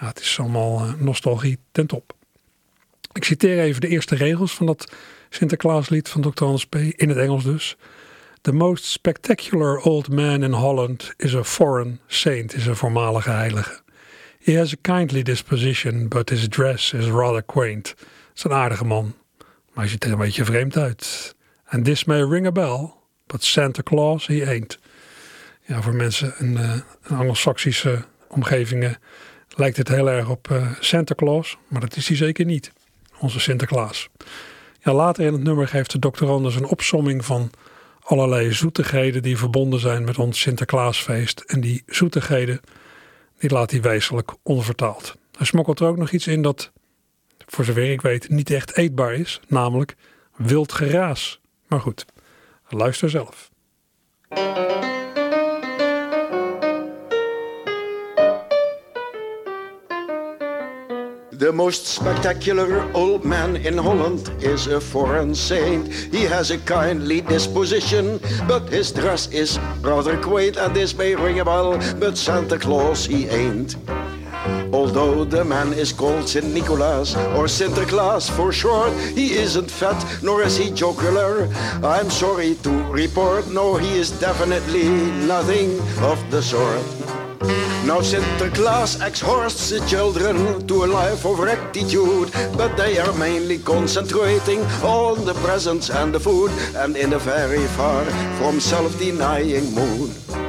Ja, 0.00 0.06
het 0.06 0.20
is 0.20 0.38
allemaal 0.40 0.86
uh, 0.86 0.94
nostalgie 0.94 1.58
ten 1.72 1.86
top. 1.86 2.12
Ik 3.12 3.24
citeer 3.24 3.58
even 3.58 3.80
de 3.80 3.88
eerste 3.88 4.14
regels 4.14 4.54
van 4.54 4.66
dat 4.66 4.92
Sinterklaaslied 5.28 6.08
van 6.08 6.20
Dr. 6.20 6.44
Anders 6.44 6.66
P. 6.66 6.74
in 6.74 7.08
het 7.08 7.18
Engels 7.18 7.44
dus. 7.44 7.76
The 8.40 8.52
most 8.52 8.84
spectacular 8.84 9.78
old 9.78 10.08
man 10.08 10.42
in 10.42 10.52
Holland 10.52 11.14
is 11.16 11.34
a 11.34 11.44
foreign 11.44 12.00
saint, 12.06 12.54
is 12.54 12.66
een 12.66 12.76
voormalige 12.76 13.30
heilige. 13.30 13.84
He 14.46 14.54
has 14.54 14.72
a 14.72 14.76
kindly 14.80 15.22
disposition, 15.22 16.08
but 16.08 16.30
his 16.30 16.48
dress 16.48 16.92
is 16.92 17.08
rather 17.08 17.42
quaint. 17.42 17.88
Het 17.88 18.36
is 18.36 18.44
een 18.44 18.52
aardige 18.52 18.84
man, 18.84 19.14
maar 19.38 19.84
hij 19.84 19.88
ziet 19.88 20.04
er 20.04 20.12
een 20.12 20.18
beetje 20.18 20.44
vreemd 20.44 20.76
uit. 20.76 21.34
And 21.68 21.84
this 21.84 22.04
may 22.04 22.22
ring 22.22 22.46
a 22.46 22.52
bell, 22.52 22.92
but 23.26 23.44
Santa 23.44 23.82
Claus 23.82 24.26
he 24.26 24.46
ain't. 24.46 24.78
Ja, 25.62 25.82
voor 25.82 25.94
mensen 25.94 26.34
in, 26.38 26.52
uh, 26.52 26.72
Anglo-Saxische 27.18 28.04
omgevingen 28.28 28.98
lijkt 29.48 29.76
het 29.76 29.88
heel 29.88 30.10
erg 30.10 30.28
op 30.28 30.48
uh, 30.52 30.72
Santa 30.80 31.14
Claus, 31.14 31.56
maar 31.68 31.80
dat 31.80 31.96
is 31.96 32.08
hij 32.08 32.16
zeker 32.16 32.44
niet. 32.44 32.72
Onze 33.18 33.40
Sinterklaas. 33.40 34.08
Ja, 34.80 34.92
later 34.92 35.24
in 35.24 35.32
het 35.32 35.42
nummer 35.42 35.68
geeft 35.68 35.90
de 35.90 35.98
dokter 35.98 36.28
Anders 36.28 36.56
een 36.56 36.66
opsomming 36.66 37.24
van 37.24 37.50
allerlei 38.00 38.52
zoetigheden 38.52 39.22
die 39.22 39.38
verbonden 39.38 39.80
zijn 39.80 40.04
met 40.04 40.18
ons 40.18 40.40
Sinterklaasfeest. 40.40 41.40
En 41.40 41.60
die 41.60 41.82
zoetigheden, 41.86 42.60
die 43.38 43.50
laat 43.50 43.70
hij 43.70 43.80
wijselijk 43.80 44.34
onvertaald. 44.42 45.16
Hij 45.36 45.46
smokkelt 45.46 45.80
er 45.80 45.86
ook 45.86 45.96
nog 45.96 46.10
iets 46.10 46.26
in 46.26 46.42
dat, 46.42 46.72
voor 47.46 47.64
zover 47.64 47.90
ik 47.90 48.00
weet, 48.00 48.28
niet 48.28 48.50
echt 48.50 48.76
eetbaar 48.76 49.14
is, 49.14 49.40
namelijk 49.48 49.96
wild 50.36 50.72
geraas. 50.72 51.40
Maar 51.66 51.80
goed, 51.80 52.04
luister 52.68 53.10
zelf. 53.10 53.50
The 61.38 61.52
most 61.52 61.84
spectacular 61.86 62.90
old 62.94 63.26
man 63.26 63.56
in 63.56 63.76
Holland 63.76 64.32
is 64.40 64.68
a 64.68 64.80
foreign 64.80 65.34
saint. 65.34 65.92
He 65.92 66.22
has 66.22 66.50
a 66.50 66.56
kindly 66.56 67.20
disposition, 67.20 68.18
but 68.48 68.70
his 68.70 68.90
dress 68.90 69.28
is 69.28 69.58
rather 69.82 70.16
quaint, 70.16 70.56
and 70.56 70.74
this 70.74 70.96
may 70.96 71.14
ring 71.14 71.40
a 71.40 71.44
bell, 71.44 71.78
but 72.00 72.16
Santa 72.16 72.58
Claus 72.58 73.04
he 73.04 73.28
ain't. 73.28 73.76
Although 74.72 75.24
the 75.24 75.44
man 75.44 75.72
is 75.72 75.92
called 75.92 76.28
St. 76.28 76.52
Nicholas 76.52 77.16
or 77.36 77.46
Sinterklaas 77.46 78.30
for 78.30 78.52
short, 78.52 78.92
he 79.14 79.34
isn't 79.34 79.70
fat 79.70 79.98
nor 80.22 80.42
is 80.42 80.56
he 80.56 80.70
jocular. 80.70 81.48
I'm 81.82 82.10
sorry 82.10 82.56
to 82.62 82.70
report, 82.92 83.48
no, 83.48 83.76
he 83.76 83.98
is 83.98 84.10
definitely 84.20 84.88
nothing 85.26 85.78
of 86.02 86.18
the 86.30 86.42
sort. 86.42 86.84
Now 87.86 88.00
Sinterklaas 88.00 89.00
exhorts 89.06 89.70
the 89.70 89.78
children 89.86 90.66
to 90.66 90.84
a 90.84 90.86
life 90.86 91.24
of 91.24 91.38
rectitude, 91.38 92.32
but 92.56 92.76
they 92.76 92.98
are 92.98 93.12
mainly 93.12 93.58
concentrating 93.58 94.60
on 94.82 95.24
the 95.24 95.34
presents 95.34 95.88
and 95.90 96.12
the 96.12 96.18
food, 96.18 96.50
and 96.74 96.96
in 96.96 97.12
a 97.12 97.18
very 97.18 97.64
far 97.78 98.04
from 98.38 98.58
self-denying 98.58 99.72
mood. 99.72 100.45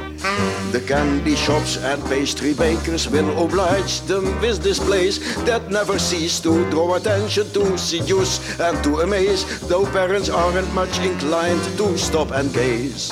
The 0.70 0.80
candy 0.80 1.34
shops 1.34 1.78
and 1.78 2.04
pastry 2.04 2.52
bakers 2.52 3.08
will 3.08 3.42
oblige 3.42 4.02
them 4.02 4.24
with 4.42 4.62
displays 4.62 5.18
that 5.46 5.70
never 5.70 5.98
cease 5.98 6.40
to 6.40 6.68
draw 6.70 6.96
attention, 6.96 7.50
to 7.52 7.78
seduce 7.78 8.60
and 8.60 8.76
to 8.84 9.00
amaze, 9.00 9.44
though 9.66 9.86
parents 9.86 10.28
aren't 10.28 10.72
much 10.74 10.98
inclined 10.98 11.64
to 11.78 11.96
stop 11.96 12.32
and 12.32 12.52
gaze. 12.52 13.10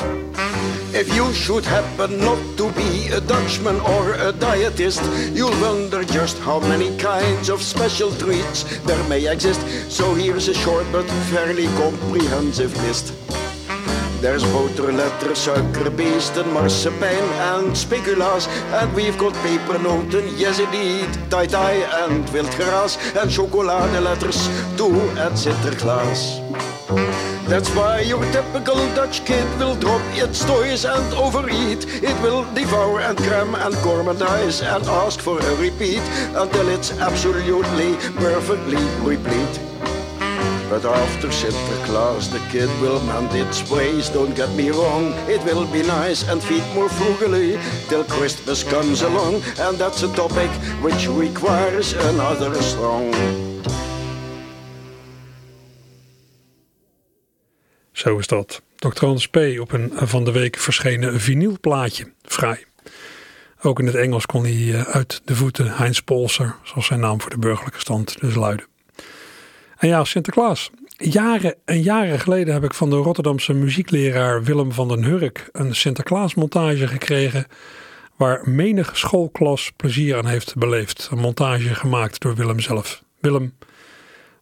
If 0.92 1.08
you 1.16 1.32
should 1.32 1.64
happen 1.64 2.20
not 2.20 2.38
to 2.58 2.70
be 2.72 3.08
a 3.08 3.22
Dutchman 3.22 3.80
or 3.80 4.12
a 4.12 4.32
dietist, 4.34 5.00
you'll 5.34 5.58
wonder 5.62 6.04
just 6.04 6.38
how 6.40 6.60
many 6.60 6.94
kinds 6.98 7.48
of 7.48 7.62
special 7.62 8.12
treats 8.12 8.64
there 8.84 9.02
may 9.08 9.26
exist. 9.32 9.64
So 9.90 10.14
here's 10.14 10.48
a 10.48 10.54
short 10.54 10.84
but 10.92 11.08
fairly 11.32 11.68
comprehensive 11.80 12.76
list. 12.84 13.15
There's 14.20 14.44
boterletter, 14.44 15.34
suikerbeesten, 15.36 16.50
marsepein 16.52 17.22
and 17.52 17.76
speculaas. 17.76 18.48
And 18.72 18.92
we've 18.94 19.18
got 19.18 19.34
pepernoten, 19.34 20.32
yes 20.38 20.58
indeed, 20.58 21.08
tai-tai 21.30 21.84
and 22.04 22.24
wildgras. 22.32 22.96
And 23.20 23.30
chocoladeletters 23.30 24.38
too 24.76 24.96
at 25.20 25.32
Sinterklaas. 25.32 26.40
That's 27.46 27.68
why 27.76 28.00
your 28.00 28.24
typical 28.32 28.76
Dutch 28.94 29.24
kid 29.24 29.46
will 29.58 29.76
drop 29.76 30.02
its 30.14 30.44
toys 30.44 30.84
and 30.84 31.14
overeat. 31.14 31.84
It 32.02 32.20
will 32.22 32.44
devour 32.54 33.00
and 33.00 33.18
cram 33.18 33.54
and 33.54 33.74
gourmandize 33.76 34.62
and 34.62 34.84
ask 34.86 35.20
for 35.20 35.38
a 35.38 35.56
repeat 35.56 36.02
until 36.34 36.68
it's 36.68 36.90
absolutely, 36.98 37.96
perfectly 38.16 38.82
replete. 39.04 39.65
But 40.68 40.84
after 40.84 41.28
Sinterklaas, 41.28 42.28
the 42.30 42.40
kid 42.50 42.68
will 42.80 43.00
mend 43.00 43.32
its 43.34 43.70
ways. 43.70 44.10
Don't 44.10 44.34
get 44.34 44.50
me 44.56 44.70
wrong, 44.70 45.14
it 45.28 45.40
will 45.44 45.66
be 45.66 45.82
nice 45.82 46.28
and 46.30 46.42
feed 46.42 46.64
more 46.74 46.88
frugally 46.88 47.58
till 47.88 48.04
Christmas 48.04 48.64
comes 48.64 49.02
along. 49.02 49.34
And 49.58 49.78
that's 49.78 50.02
a 50.02 50.08
topic 50.08 50.50
which 50.82 51.08
requires 51.08 51.94
another 51.94 52.62
song. 52.62 53.14
Zo 57.92 58.18
is 58.18 58.26
dat. 58.26 58.62
Dr. 58.76 59.04
Hans 59.04 59.28
P. 59.28 59.36
op 59.36 59.72
een 59.72 59.92
van 59.94 60.24
de 60.24 60.32
week 60.32 60.56
verschenen 60.56 61.20
vinylplaatje. 61.20 62.12
Fraai. 62.22 62.64
Ook 63.62 63.78
in 63.78 63.86
het 63.86 63.94
Engels 63.94 64.26
kon 64.26 64.42
hij 64.42 64.74
eh, 64.74 64.82
uit 64.82 65.20
de 65.24 65.36
voeten 65.36 65.76
Heinz 65.76 66.00
Polser, 66.00 66.56
zoals 66.62 66.86
zijn 66.86 67.00
naam 67.00 67.20
voor 67.20 67.30
de 67.30 67.38
burgerlijke 67.38 67.80
stand 67.80 68.20
dus 68.20 68.34
luidde. 68.34 68.66
En 69.76 69.88
ja, 69.88 70.04
Sinterklaas. 70.04 70.70
Jaren 70.96 71.54
en 71.64 71.82
jaren 71.82 72.20
geleden 72.20 72.54
heb 72.54 72.64
ik 72.64 72.74
van 72.74 72.90
de 72.90 72.96
Rotterdamse 72.96 73.52
muziekleraar 73.52 74.44
Willem 74.44 74.72
van 74.72 74.88
den 74.88 75.04
Hurk 75.04 75.48
een 75.52 75.74
Sinterklaasmontage 75.74 76.86
gekregen 76.88 77.46
waar 78.16 78.50
menig 78.50 78.96
schoolklas 78.96 79.72
plezier 79.76 80.16
aan 80.16 80.26
heeft 80.26 80.56
beleefd. 80.56 81.08
Een 81.10 81.18
montage 81.18 81.74
gemaakt 81.74 82.20
door 82.20 82.34
Willem 82.34 82.60
zelf. 82.60 83.02
Willem 83.20 83.54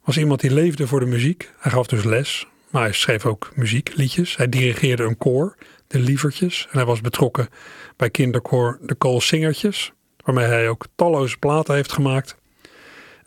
was 0.05 0.19
iemand 0.19 0.41
die 0.41 0.53
leefde 0.53 0.87
voor 0.87 1.01
de 1.01 1.07
muziek. 1.07 1.51
Hij 1.59 1.73
gaf 1.73 1.87
dus 1.87 2.05
les, 2.05 2.47
maar 2.71 2.83
hij 2.83 2.93
schreef 2.93 3.27
ook 3.27 3.53
muziekliedjes. 3.55 4.37
Hij 4.37 4.49
dirigeerde 4.49 5.03
een 5.03 5.19
koor, 5.19 5.57
de 5.87 5.99
Lievertjes. 5.99 6.67
En 6.71 6.79
hij 6.79 6.87
was 6.87 7.01
betrokken 7.01 7.49
bij 7.97 8.11
kinderkoor 8.11 8.79
de 8.83 8.95
Koolsingertjes, 8.95 9.93
waarmee 10.25 10.47
hij 10.47 10.69
ook 10.69 10.87
talloze 10.95 11.37
platen 11.39 11.75
heeft 11.75 11.93
gemaakt. 11.93 12.37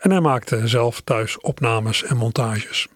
En 0.08 0.14
hij 0.14 0.22
maakte 0.22 0.68
zelf 0.68 1.02
thuis 1.02 1.40
opnames 1.40 2.04
en 2.04 2.18
montages. 2.18 2.88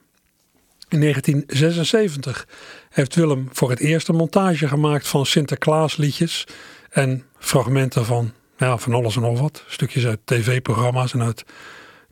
In 0.89 0.99
1976 0.99 2.47
heeft 2.89 3.15
Willem 3.15 3.49
voor 3.51 3.69
het 3.69 3.79
eerst 3.79 4.07
een 4.07 4.15
montage 4.15 4.67
gemaakt 4.67 5.07
van 5.07 5.25
Sinterklaasliedjes 5.25 6.47
en 6.89 7.25
fragmenten 7.37 8.05
van, 8.05 8.33
ja, 8.57 8.77
van 8.77 8.93
alles 8.93 9.15
en 9.15 9.21
nog 9.21 9.39
wat. 9.39 9.63
Stukjes 9.67 10.05
uit 10.05 10.19
tv-programma's 10.25 11.13
en 11.13 11.21
uit 11.21 11.45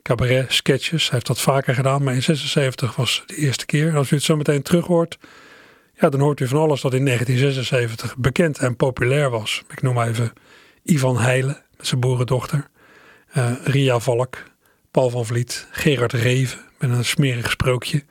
cabaret 0.02 0.52
sketches. 0.52 1.02
Hij 1.02 1.12
heeft 1.12 1.26
dat 1.26 1.40
vaker 1.40 1.74
gedaan, 1.74 2.02
maar 2.02 2.14
in 2.14 2.22
76 2.22 2.96
was 2.96 3.22
de 3.26 3.36
eerste 3.36 3.66
keer. 3.66 3.96
Als 3.96 4.10
u 4.10 4.16
het 4.16 4.24
zo 4.24 4.36
meteen 4.36 4.62
terug 4.62 4.86
hoort, 4.86 5.18
ja, 5.94 6.08
dan 6.08 6.20
hoort 6.20 6.40
u 6.40 6.46
van 6.46 6.58
alles 6.58 6.80
dat 6.80 6.94
in 6.94 7.04
1976 7.04 8.16
bekend 8.16 8.58
en 8.58 8.76
populair 8.76 9.30
was. 9.30 9.62
Ik 9.68 9.82
noem 9.82 10.00
even 10.00 10.32
Ivan 10.82 11.18
Heijlen 11.18 11.62
zijn 11.78 12.00
boerendochter, 12.00 12.68
uh, 13.36 13.52
Ria 13.64 13.98
Valk, 13.98 14.36
Paul 14.90 15.10
van 15.10 15.26
Vliet, 15.26 15.66
Gerard 15.70 16.12
Reven 16.12 16.60
met 16.78 16.90
een 16.90 17.04
smerig 17.04 17.50
sprookje, 17.50 18.04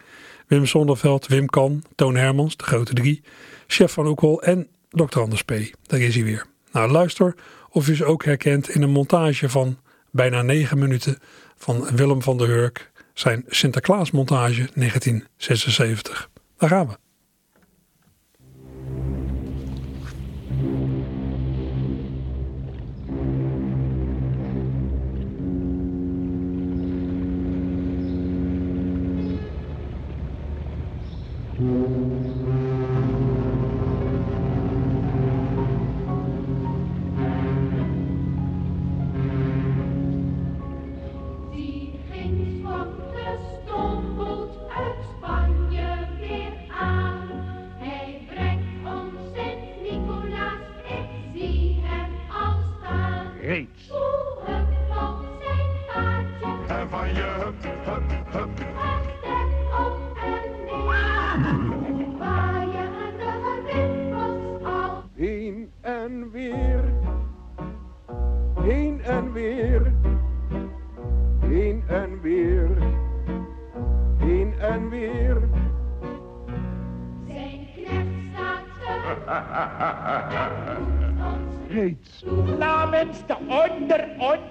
Wim 0.47 0.65
Sonderveld, 0.65 1.27
Wim 1.27 1.45
Kan, 1.45 1.83
Toon 1.95 2.15
Hermans, 2.15 2.57
de 2.57 2.63
grote 2.63 2.93
drie, 2.93 3.21
Chef 3.67 3.91
van 3.91 4.07
Oekel 4.07 4.41
en 4.41 4.67
Dr. 4.89 5.19
Anders 5.19 5.41
P. 5.41 5.51
Daar 5.81 5.99
is 5.99 6.15
hij 6.15 6.23
weer. 6.23 6.45
Nou, 6.71 6.91
luister 6.91 7.35
of 7.69 7.87
u 7.87 7.95
ze 7.95 8.05
ook 8.05 8.25
herkent 8.25 8.69
in 8.69 8.81
een 8.81 8.89
montage 8.89 9.49
van 9.49 9.79
bijna 10.11 10.41
negen 10.41 10.79
minuten 10.79 11.17
van 11.57 11.95
Willem 11.95 12.21
van 12.21 12.37
der 12.37 12.47
Hurk, 12.47 12.91
zijn 13.13 13.43
Sinterklaasmontage 13.47 14.69
1976. 14.73 16.29
Daar 16.57 16.69
gaan 16.69 16.87
we. 16.87 17.08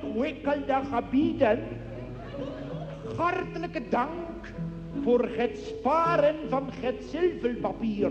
Onderontwikkelde 0.03 0.81
gebieden 0.93 1.59
hartelijke 3.17 3.83
dank 3.89 4.53
voor 5.03 5.29
het 5.37 5.59
sparen 5.59 6.35
van 6.49 6.69
het 6.81 7.05
zilverpapier. 7.11 8.11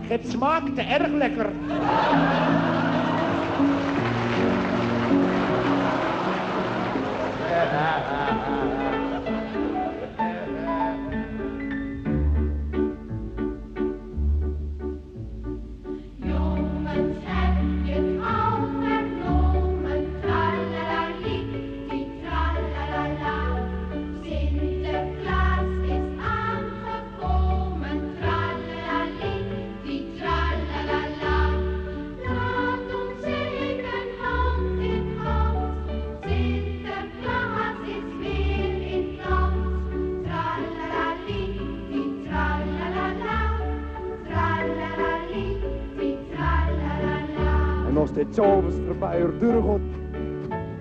Het 0.00 0.28
smaakte 0.28 0.82
erg 0.82 1.12
lekker. 1.12 1.50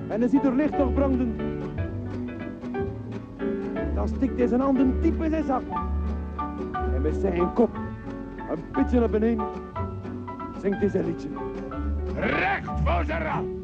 En 0.07 0.19
dan 0.19 0.29
ziet 0.29 0.45
er 0.45 0.55
licht 0.55 0.77
nog 0.77 0.93
branden, 0.93 1.35
dan 3.95 4.07
stikt 4.07 4.37
hij 4.37 4.47
zijn 4.47 4.61
handen 4.61 5.01
diep 5.01 5.23
in 5.23 5.29
zijn 5.29 5.43
zak. 5.43 5.61
En 6.93 7.01
met 7.01 7.15
zijn 7.15 7.53
kop 7.53 7.75
een 8.49 8.63
beetje 8.71 8.99
naar 8.99 9.09
beneden 9.09 9.45
zingt 10.61 10.79
hij 10.79 10.89
zijn 10.89 11.05
liedje. 11.05 11.27
Recht 12.15 12.69
voor 12.85 13.03
zijn. 13.05 13.63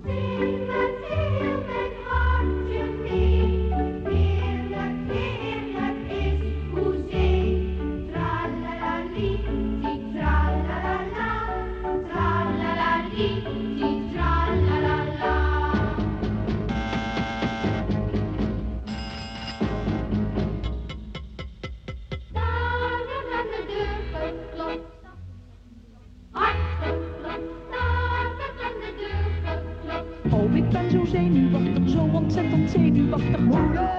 Zenuwachtig, 31.09 31.89
zo 31.89 32.09
ontzettend 32.11 32.69
zenuwachtig. 32.69 33.39
Moeder, 33.39 33.89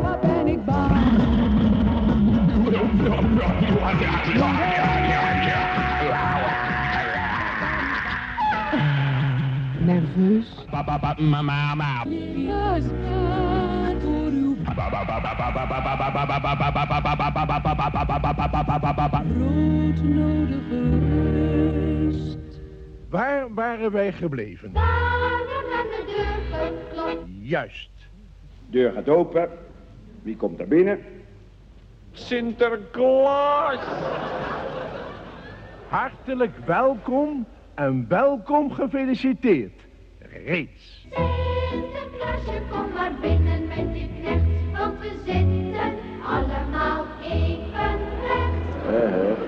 waar 0.00 0.18
ben 0.20 0.46
ik 0.46 0.64
bang? 0.64 0.90
Nerveus. 9.84 10.66
Juist 12.36 12.92
maar 13.02 13.94
voor 14.00 14.30
uw 14.30 14.56
rust. 21.14 22.49
Waar 23.10 23.54
waren 23.54 23.92
wij 23.92 24.12
gebleven? 24.12 24.72
Daar 24.72 25.40
de 25.90 26.04
deur 26.06 26.60
geklopt. 26.60 27.24
Juist. 27.40 27.90
Deur 28.66 28.92
gaat 28.92 29.08
open. 29.08 29.48
Wie 30.22 30.36
komt 30.36 30.60
er 30.60 30.68
binnen? 30.68 30.98
Sinterklaas! 32.12 33.80
Hartelijk 35.88 36.56
welkom 36.64 37.46
en 37.74 38.08
welkom 38.08 38.70
gefeliciteerd. 38.70 39.80
Reeds. 40.18 41.06
Sinterklaasje, 41.70 42.62
kom 42.70 42.92
maar 42.94 43.12
binnen 43.20 43.68
met 43.68 43.98
je 43.98 44.08
knecht, 44.20 44.78
want 44.78 45.00
we 45.00 45.10
zitten 45.24 45.94
allemaal 46.26 47.06
even 47.22 47.98
recht. 48.86 49.38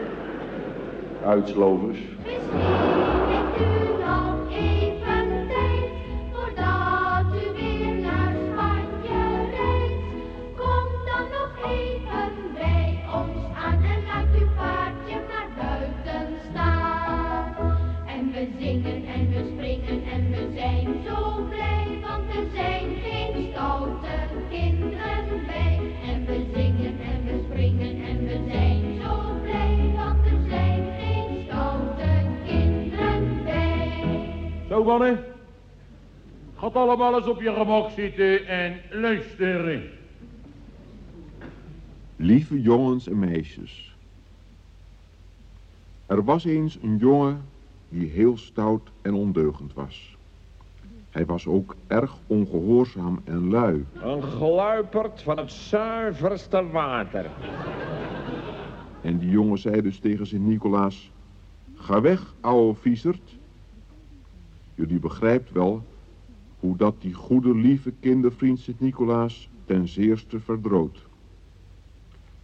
Uitslovers. 1.25 1.99
Misschien 2.25 3.42
Zo 34.83 34.89
mannen. 34.89 35.25
Gaat 36.57 36.75
allemaal 36.75 37.17
eens 37.17 37.27
op 37.27 37.41
je 37.41 37.53
gemak 37.53 37.91
zitten 37.91 38.47
en 38.47 38.81
luisteren. 38.91 39.91
Lieve 42.17 42.63
jongens 42.63 43.09
en 43.09 43.19
meisjes. 43.19 43.97
Er 46.07 46.25
was 46.25 46.45
eens 46.45 46.79
een 46.83 46.97
jongen 46.97 47.43
die 47.89 48.09
heel 48.09 48.37
stout 48.37 48.91
en 49.03 49.15
ondeugend 49.15 49.75
was. 49.75 50.17
Hij 51.11 51.27
was 51.27 51.47
ook 51.47 51.77
erg 51.87 52.17
ongehoorzaam 52.27 53.21
en 53.25 53.51
lui. 53.51 53.87
Een 54.01 54.23
gluiperd 54.23 55.23
van 55.23 55.39
het 55.39 55.53
zuiverste 55.53 56.71
water. 56.71 57.31
En 59.01 59.19
die 59.19 59.31
jongen 59.31 59.59
zei 59.59 59.83
dus 59.83 59.99
tegen 59.99 60.27
Sint-Nicolaas... 60.27 61.11
Ga 61.75 62.01
weg, 62.01 62.35
ouwe 62.41 62.75
viezerd. 62.75 63.41
Jullie 64.83 65.01
begrijpt 65.01 65.53
wel 65.53 65.85
hoe 66.59 66.77
dat 66.77 67.01
die 67.01 67.15
goede 67.15 67.55
lieve 67.55 67.93
kindervriend 68.01 68.59
Sint-Nicolaas 68.59 69.51
ten 69.65 69.89
zeerste 69.89 70.41
verdroot. 70.41 71.07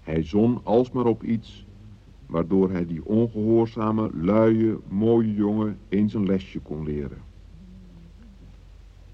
Hij 0.00 0.22
zon 0.22 0.60
alsmaar 0.62 1.04
op 1.04 1.22
iets 1.22 1.66
waardoor 2.26 2.70
hij 2.70 2.86
die 2.86 3.04
ongehoorzame, 3.04 4.10
luie, 4.14 4.78
mooie 4.88 5.34
jongen 5.34 5.78
eens 5.88 6.14
een 6.14 6.26
lesje 6.26 6.60
kon 6.60 6.84
leren. 6.84 7.22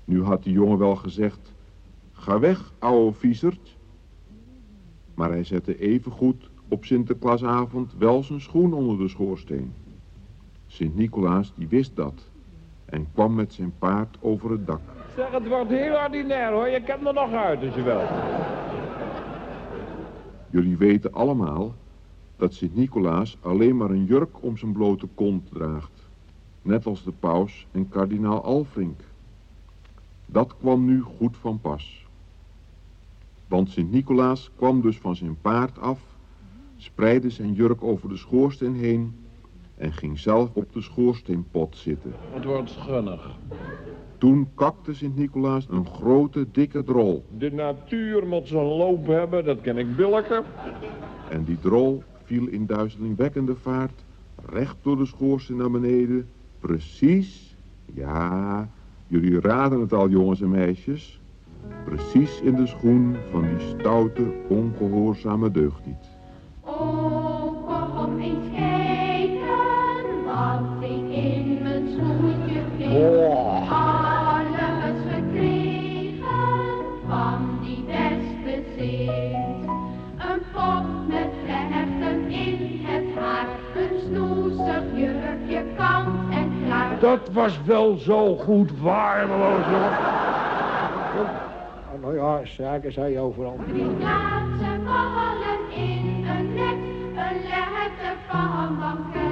Nu 0.04 0.22
had 0.22 0.42
die 0.42 0.52
jongen 0.52 0.78
wel 0.78 0.96
gezegd, 0.96 1.54
ga 2.12 2.38
weg, 2.38 2.72
ouwe 2.78 3.12
viezerd. 3.12 3.76
Maar 5.14 5.30
hij 5.30 5.44
zette 5.44 5.78
evengoed 5.78 6.50
op 6.68 6.84
Sinterklaasavond 6.84 7.94
wel 7.98 8.22
zijn 8.22 8.40
schoen 8.40 8.72
onder 8.72 8.98
de 8.98 9.08
schoorsteen. 9.08 9.72
Sint-Nicolaas 10.66 11.52
die 11.54 11.68
wist 11.68 11.96
dat 11.96 12.32
en 12.94 13.06
kwam 13.12 13.34
met 13.34 13.52
zijn 13.52 13.72
paard 13.78 14.16
over 14.20 14.50
het 14.50 14.66
dak. 14.66 14.80
Zeg, 15.16 15.30
het 15.30 15.48
wordt 15.48 15.70
heel 15.70 15.94
ordinair 15.94 16.52
hoor. 16.52 16.68
Je 16.68 16.82
kent 16.82 17.06
er 17.06 17.14
nog 17.14 17.32
uit 17.32 17.62
als 17.64 17.74
je 17.74 17.82
wil. 17.82 18.02
Jullie 20.50 20.76
weten 20.76 21.12
allemaal 21.12 21.74
dat 22.36 22.54
Sint-Nicolaas 22.54 23.38
alleen 23.40 23.76
maar 23.76 23.90
een 23.90 24.04
jurk 24.04 24.42
om 24.42 24.56
zijn 24.56 24.72
blote 24.72 25.06
kont 25.14 25.50
draagt. 25.52 26.08
Net 26.62 26.86
als 26.86 27.04
de 27.04 27.12
paus 27.12 27.66
en 27.72 27.88
kardinaal 27.88 28.42
Alfrink. 28.42 29.00
Dat 30.26 30.56
kwam 30.56 30.84
nu 30.84 31.00
goed 31.00 31.36
van 31.36 31.60
pas. 31.60 32.06
Want 33.48 33.70
Sint-Nicolaas 33.70 34.50
kwam 34.56 34.80
dus 34.80 34.98
van 34.98 35.16
zijn 35.16 35.36
paard 35.40 35.78
af, 35.78 36.00
spreidde 36.76 37.30
zijn 37.30 37.52
jurk 37.52 37.82
over 37.82 38.08
de 38.08 38.16
schoorsteen 38.16 38.74
heen 38.74 39.23
en 39.76 39.92
ging 39.92 40.18
zelf 40.18 40.50
op 40.52 40.72
de 40.72 40.82
schoorsteenpot 40.82 41.76
zitten. 41.76 42.12
Het 42.30 42.44
wordt 42.44 42.70
schunnig. 42.70 43.36
Toen 44.18 44.48
kakte 44.54 44.94
Sint-Nicolaas 44.94 45.66
een 45.70 45.86
grote, 45.86 46.46
dikke 46.50 46.84
drol. 46.84 47.24
De 47.38 47.52
natuur 47.52 48.26
moet 48.26 48.48
zijn 48.48 48.64
loop 48.64 49.06
hebben, 49.06 49.44
dat 49.44 49.60
ken 49.60 49.78
ik 49.78 49.96
billijker. 49.96 50.44
En 51.30 51.44
die 51.44 51.58
drol 51.60 52.02
viel 52.24 52.46
in 52.46 52.66
duizelingwekkende 52.66 53.54
vaart 53.54 54.04
recht 54.46 54.76
door 54.82 54.96
de 54.96 55.06
schoorsteen 55.06 55.56
naar 55.56 55.70
beneden. 55.70 56.28
Precies, 56.58 57.56
ja, 57.94 58.68
jullie 59.06 59.40
raden 59.40 59.80
het 59.80 59.92
al 59.92 60.08
jongens 60.08 60.40
en 60.40 60.50
meisjes. 60.50 61.20
Precies 61.84 62.40
in 62.40 62.54
de 62.54 62.66
schoen 62.66 63.16
van 63.30 63.42
die 63.42 63.68
stoute, 63.68 64.32
ongehoorzame 64.48 65.50
deugniet. 65.50 66.13
Dat 87.14 87.28
was 87.32 87.62
wel 87.64 87.96
zo 87.96 88.36
goed 88.36 88.80
waardeloos, 88.80 89.64
jongen. 89.70 89.98
Nou 92.00 92.14
ja, 92.16 92.40
zaken 92.44 92.92
zei 92.92 93.18
overal. 93.18 93.58
Laat 94.00 94.58
ze 94.58 94.76
vallen 94.84 95.76
in 95.76 96.26
een 96.26 96.54
net, 96.54 96.76
een 97.16 97.40
letter 97.42 98.16
van 98.28 98.78
banket. 98.78 99.22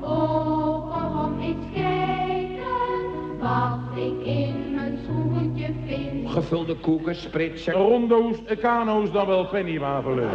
Oh, 0.00 1.22
kom 1.22 1.40
eens 1.40 1.66
kijken 1.74 3.38
wat 3.40 3.96
ik 3.96 4.26
in 4.26 4.74
mijn 4.74 4.98
schoentje 5.04 5.68
vind. 5.86 6.30
Gevulde 6.30 6.76
koeken, 6.76 7.14
spritsen, 7.14 7.72
Rondo's, 7.72 8.36
kano's, 8.60 9.12
dan 9.12 9.26
wel 9.26 9.46
pennywafelen. 9.46 10.28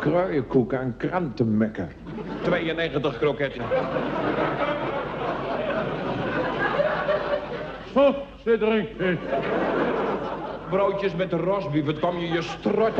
kruienkoeken 0.00 0.80
en 0.80 0.94
krantenmekken. 0.96 1.88
92 2.42 3.18
kroketten. 3.18 3.62
Zo, 7.98 8.14
zit 8.44 8.62
erin. 8.62 8.86
Eh, 8.98 9.16
Broodjes 10.70 11.14
met 11.14 11.32
rosbief, 11.32 11.86
het 11.86 11.98
kwam 11.98 12.18
je 12.18 12.28
je 12.28 12.42
strot 12.42 12.92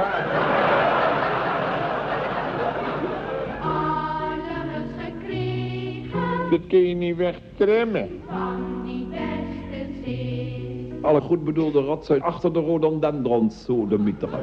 gekregen 4.98 6.50
Dit 6.50 6.66
kun 6.66 6.88
je 6.88 6.94
niet 6.94 7.16
wegtrimmen. 7.16 8.20
van 8.28 8.82
die 8.84 9.06
beste 9.10 9.92
zin. 10.04 10.98
Alle 11.02 11.20
goed 11.20 11.44
bedoelde 11.44 11.80
rotzooi 11.80 12.20
achter 12.20 12.52
de 12.52 12.60
rhododendrons, 12.60 13.64
zo 13.64 13.86
de 13.86 13.98
mieteren. 13.98 14.40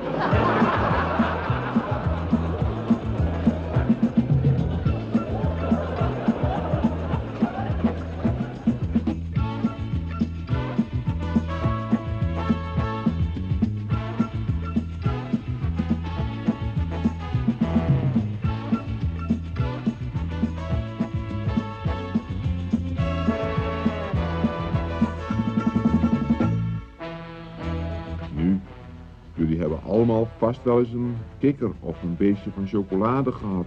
Vast 30.46 30.64
wel 30.64 30.80
eens 30.80 30.94
een 30.94 31.18
kikker 31.40 31.72
of 31.80 32.04
een 32.04 32.16
beestje 32.18 32.52
van 32.52 32.68
chocolade 32.68 33.32
gehad. 33.32 33.66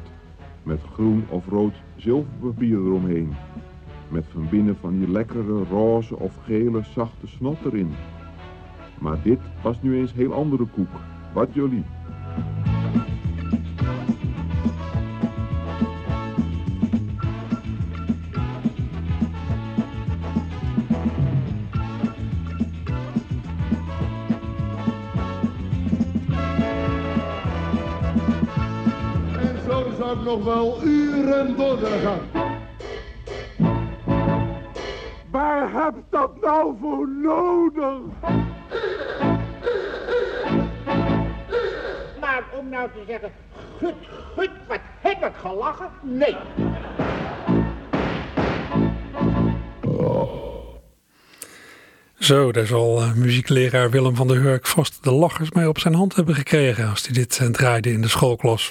Met 0.62 0.80
groen 0.92 1.24
of 1.28 1.48
rood 1.48 1.74
zilverpapier 1.96 2.76
eromheen. 2.76 3.34
Met 4.08 4.24
van 4.32 4.48
binnen 4.50 4.76
van 4.76 4.98
die 4.98 5.10
lekkere 5.10 5.64
roze 5.70 6.18
of 6.18 6.36
gele 6.44 6.82
zachte 6.94 7.26
snot 7.26 7.64
erin. 7.64 7.90
Maar 8.98 9.22
dit 9.22 9.38
was 9.62 9.82
nu 9.82 9.96
eens 9.96 10.12
heel 10.12 10.32
andere 10.32 10.64
koek. 10.64 10.90
Wat 11.32 11.48
jullie? 11.52 11.84
Zou 29.98 30.18
ik 30.18 30.24
nog 30.24 30.44
wel 30.44 30.82
uren 30.82 31.56
door 31.56 31.80
willen 31.80 32.00
gaan. 32.00 32.20
Waar 35.30 35.72
heb 35.72 35.94
je 35.94 36.02
dat 36.10 36.40
nou 36.40 36.74
voor 36.80 37.08
nodig? 37.08 38.00
Maar 42.20 42.44
om 42.58 42.68
nou 42.68 42.88
te 42.88 43.02
zeggen, 43.06 43.32
gut, 43.78 43.94
gut, 44.36 44.50
wat 44.68 44.80
heb 45.00 45.24
ik 45.24 45.32
gelachen? 45.40 45.90
Nee. 46.02 46.36
Zo, 52.18 52.52
daar 52.52 52.66
zal 52.66 53.00
eh, 53.00 53.12
muziekleraar 53.12 53.90
Willem 53.90 54.16
van 54.16 54.28
der 54.28 54.40
Hurk 54.40 54.66
vast 54.66 55.04
de 55.04 55.12
lachers 55.12 55.50
mee 55.50 55.68
op 55.68 55.78
zijn 55.78 55.94
hand 55.94 56.14
hebben 56.14 56.34
gekregen 56.34 56.88
als 56.88 57.02
hij 57.02 57.12
dit 57.12 57.38
eh, 57.38 57.46
draaide 57.46 57.92
in 57.92 58.00
de 58.00 58.08
schoolklas. 58.08 58.70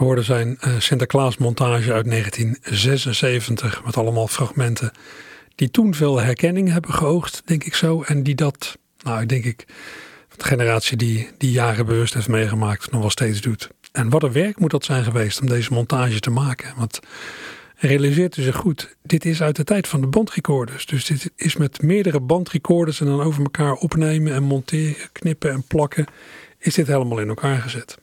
Hoorden 0.00 0.24
zijn 0.24 0.56
eh, 0.60 0.72
Sinterklaasmontage 0.78 1.92
uit 1.92 2.10
1976 2.10 3.84
met 3.84 3.96
allemaal 3.96 4.28
fragmenten 4.28 4.92
die 5.54 5.70
toen 5.70 5.94
veel 5.94 6.20
herkenning 6.20 6.72
hebben 6.72 6.94
geoogd, 6.94 7.42
denk 7.44 7.64
ik 7.64 7.74
zo. 7.74 8.02
En 8.02 8.22
die 8.22 8.34
dat, 8.34 8.78
nou, 9.02 9.26
denk 9.26 9.44
ik, 9.44 9.66
de 10.36 10.44
generatie 10.44 10.96
die 10.96 11.28
die 11.38 11.50
jaren 11.50 11.86
bewust 11.86 12.14
heeft 12.14 12.28
meegemaakt, 12.28 12.90
nog 12.90 13.00
wel 13.00 13.10
steeds 13.10 13.40
doet. 13.40 13.70
En 13.92 14.08
wat 14.08 14.22
een 14.22 14.32
werk 14.32 14.58
moet 14.58 14.70
dat 14.70 14.84
zijn 14.84 15.04
geweest 15.04 15.40
om 15.40 15.46
deze 15.46 15.72
montage 15.72 16.20
te 16.20 16.30
maken. 16.30 16.74
Want 16.76 17.00
realiseert 17.76 18.36
u 18.36 18.42
zich 18.42 18.56
goed, 18.56 18.96
dit 19.02 19.24
is 19.24 19.42
uit 19.42 19.56
de 19.56 19.64
tijd 19.64 19.88
van 19.88 20.00
de 20.00 20.06
bandrecorders. 20.06 20.86
Dus 20.86 21.04
dit 21.04 21.30
is 21.36 21.56
met 21.56 21.82
meerdere 21.82 22.20
bandrecorders 22.20 23.00
en 23.00 23.06
dan 23.06 23.20
over 23.20 23.42
elkaar 23.42 23.72
opnemen 23.72 24.34
en 24.34 24.42
monteren, 24.42 25.08
knippen 25.12 25.50
en 25.50 25.62
plakken, 25.62 26.06
is 26.58 26.74
dit 26.74 26.86
helemaal 26.86 27.18
in 27.18 27.28
elkaar 27.28 27.58
gezet. 27.58 27.98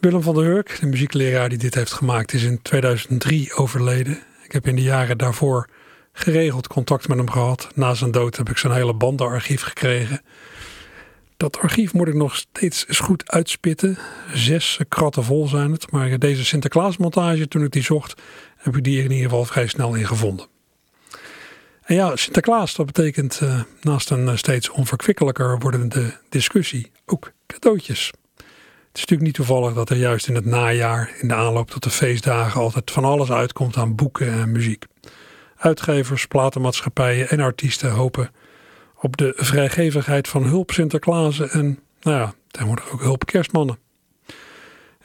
Willem 0.00 0.22
van 0.22 0.34
der 0.34 0.44
Hurk, 0.44 0.76
de 0.80 0.86
muziekleraar 0.86 1.48
die 1.48 1.58
dit 1.58 1.74
heeft 1.74 1.92
gemaakt, 1.92 2.32
is 2.32 2.42
in 2.42 2.62
2003 2.62 3.54
overleden. 3.54 4.22
Ik 4.44 4.52
heb 4.52 4.66
in 4.66 4.76
de 4.76 4.82
jaren 4.82 5.18
daarvoor 5.18 5.68
geregeld 6.12 6.66
contact 6.66 7.08
met 7.08 7.16
hem 7.16 7.30
gehad. 7.30 7.68
Na 7.74 7.94
zijn 7.94 8.10
dood 8.10 8.36
heb 8.36 8.48
ik 8.50 8.56
zijn 8.56 8.72
hele 8.72 8.94
bandenarchief 8.94 9.62
gekregen. 9.62 10.22
Dat 11.36 11.58
archief 11.58 11.92
moet 11.92 12.08
ik 12.08 12.14
nog 12.14 12.36
steeds 12.36 12.88
eens 12.88 12.98
goed 12.98 13.30
uitspitten. 13.30 13.98
Zes 14.34 14.80
kratten 14.88 15.24
vol 15.24 15.46
zijn 15.46 15.72
het. 15.72 15.90
Maar 15.90 16.18
deze 16.18 16.44
Sinterklaasmontage, 16.44 17.48
toen 17.48 17.64
ik 17.64 17.70
die 17.70 17.82
zocht, 17.82 18.20
heb 18.56 18.76
ik 18.76 18.84
die 18.84 18.98
er 18.98 19.04
in 19.04 19.10
ieder 19.10 19.28
geval 19.28 19.44
vrij 19.44 19.66
snel 19.66 19.94
in 19.94 20.06
gevonden. 20.06 20.46
En 21.82 21.94
ja, 21.94 22.16
Sinterklaas, 22.16 22.74
dat 22.74 22.86
betekent 22.86 23.40
eh, 23.40 23.60
naast 23.80 24.10
een 24.10 24.28
eh, 24.28 24.36
steeds 24.36 24.70
onverkwikkelijker 24.70 25.58
wordende 25.58 26.18
discussie 26.28 26.90
ook 27.06 27.32
cadeautjes. 27.46 28.10
Het 28.90 28.98
is 28.98 29.04
natuurlijk 29.04 29.38
niet 29.38 29.46
toevallig 29.46 29.74
dat 29.74 29.90
er 29.90 29.96
juist 29.96 30.28
in 30.28 30.34
het 30.34 30.44
najaar, 30.44 31.14
in 31.20 31.28
de 31.28 31.34
aanloop 31.34 31.70
tot 31.70 31.82
de 31.82 31.90
feestdagen, 31.90 32.60
altijd 32.60 32.90
van 32.90 33.04
alles 33.04 33.30
uitkomt 33.30 33.76
aan 33.76 33.94
boeken 33.94 34.32
en 34.32 34.52
muziek. 34.52 34.84
Uitgevers, 35.56 36.26
platenmaatschappijen 36.26 37.28
en 37.28 37.40
artiesten 37.40 37.90
hopen 37.90 38.30
op 39.00 39.16
de 39.16 39.32
vrijgevigheid 39.36 40.28
van 40.28 40.44
hulp 40.44 40.70
Sinterklaas 40.70 41.40
en, 41.40 41.78
nou 42.00 42.16
ja, 42.18 42.34
tegenwoordig 42.48 42.90
ook 42.90 43.00
hulp 43.00 43.26
kerstmannen. 43.26 43.78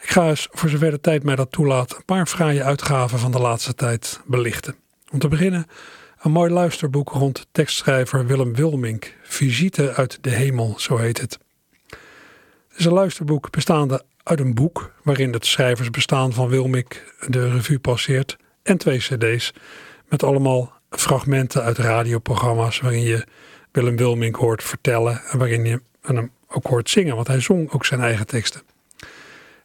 Ik 0.02 0.10
ga 0.10 0.30
eens, 0.30 0.48
voor 0.52 0.70
zover 0.70 0.92
de 0.92 1.02
tijd 1.02 1.24
mij 1.24 1.36
dat 1.36 1.52
toelaat, 1.52 1.96
een 1.96 2.06
paar 2.06 2.26
fraaie 2.26 2.64
uitgaven 2.64 3.20
van 3.20 3.32
de 3.32 3.40
laatste 3.40 3.76
tijd 3.76 4.22
belichten. 4.26 4.76
Om 5.12 5.20
te 5.20 5.28
beginnen 5.28 5.66
een 6.22 6.32
mooi 6.32 6.52
luisterboek 6.52 7.10
rond 7.10 7.48
tekstschrijver 7.52 8.26
Willem 8.26 8.56
Wilmink, 8.56 9.16
Visite 9.24 9.94
uit 9.94 10.18
de 10.22 10.30
Hemel, 10.30 10.74
zo 10.78 10.98
heet 10.98 11.22
het. 11.22 11.45
Is 12.76 12.86
een 12.86 12.94
luisterboek 12.94 13.52
bestaande 13.52 14.04
uit 14.24 14.40
een 14.40 14.54
boek 14.54 14.94
waarin 15.04 15.34
het 15.34 15.46
schrijversbestaan 15.46 16.34
van 16.34 16.50
Wilmink 16.50 17.14
de 17.28 17.50
revue 17.50 17.80
passeert 17.80 18.38
en 18.64 18.78
twee 18.78 18.98
cd's 18.98 19.54
met 20.10 20.24
allemaal 20.24 20.74
fragmenten 20.90 21.64
uit 21.64 21.78
radioprogramma's 21.78 22.80
waarin 22.80 23.02
je 23.02 23.26
Willem 23.72 23.96
Wilmink 23.98 24.36
hoort 24.36 24.64
vertellen 24.64 25.22
en 25.32 25.38
waarin 25.38 25.66
je 25.66 25.82
hem 26.02 26.32
ook 26.48 26.66
hoort 26.66 26.90
zingen, 26.90 27.16
want 27.16 27.28
hij 27.28 27.40
zong 27.40 27.72
ook 27.72 27.86
zijn 27.86 28.02
eigen 28.02 28.28
teksten. 28.28 28.62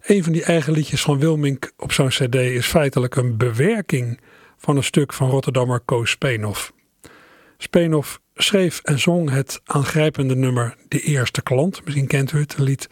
Een 0.03 0.25
van 0.25 0.33
die 0.33 0.45
eigen 0.45 0.73
liedjes 0.73 1.03
van 1.03 1.19
Wilmink 1.19 1.73
op 1.77 1.93
zo'n 1.93 2.09
cd 2.09 2.35
is 2.35 2.67
feitelijk 2.67 3.17
een 3.17 3.37
bewerking 3.37 4.21
van 4.57 4.77
een 4.77 4.85
stuk 4.85 5.13
van 5.13 5.31
Rotterdammer 5.31 5.81
Koos 5.81 6.11
Speenhoff. 6.11 6.73
Speenhoff 7.59 8.21
schreef 8.43 8.81
en 8.83 8.99
zong 8.99 9.31
het 9.31 9.61
aangrijpende 9.65 10.37
nummer 10.37 10.77
De 10.89 11.01
Eerste 11.01 11.43
Klant. 11.43 11.85
Misschien 11.85 12.07
kent 12.07 12.33
u 12.33 12.39
het, 12.39 12.55
een 12.59 12.65
lied 12.65 12.89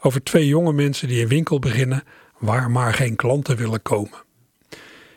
Over 0.00 0.22
twee 0.22 0.46
jonge 0.46 0.72
mensen 0.72 1.08
die 1.08 1.22
een 1.22 1.28
winkel 1.28 1.58
beginnen 1.58 2.02
waar 2.38 2.70
maar 2.70 2.94
geen 2.94 3.16
klanten 3.16 3.56
willen 3.56 3.82
komen. 3.82 4.18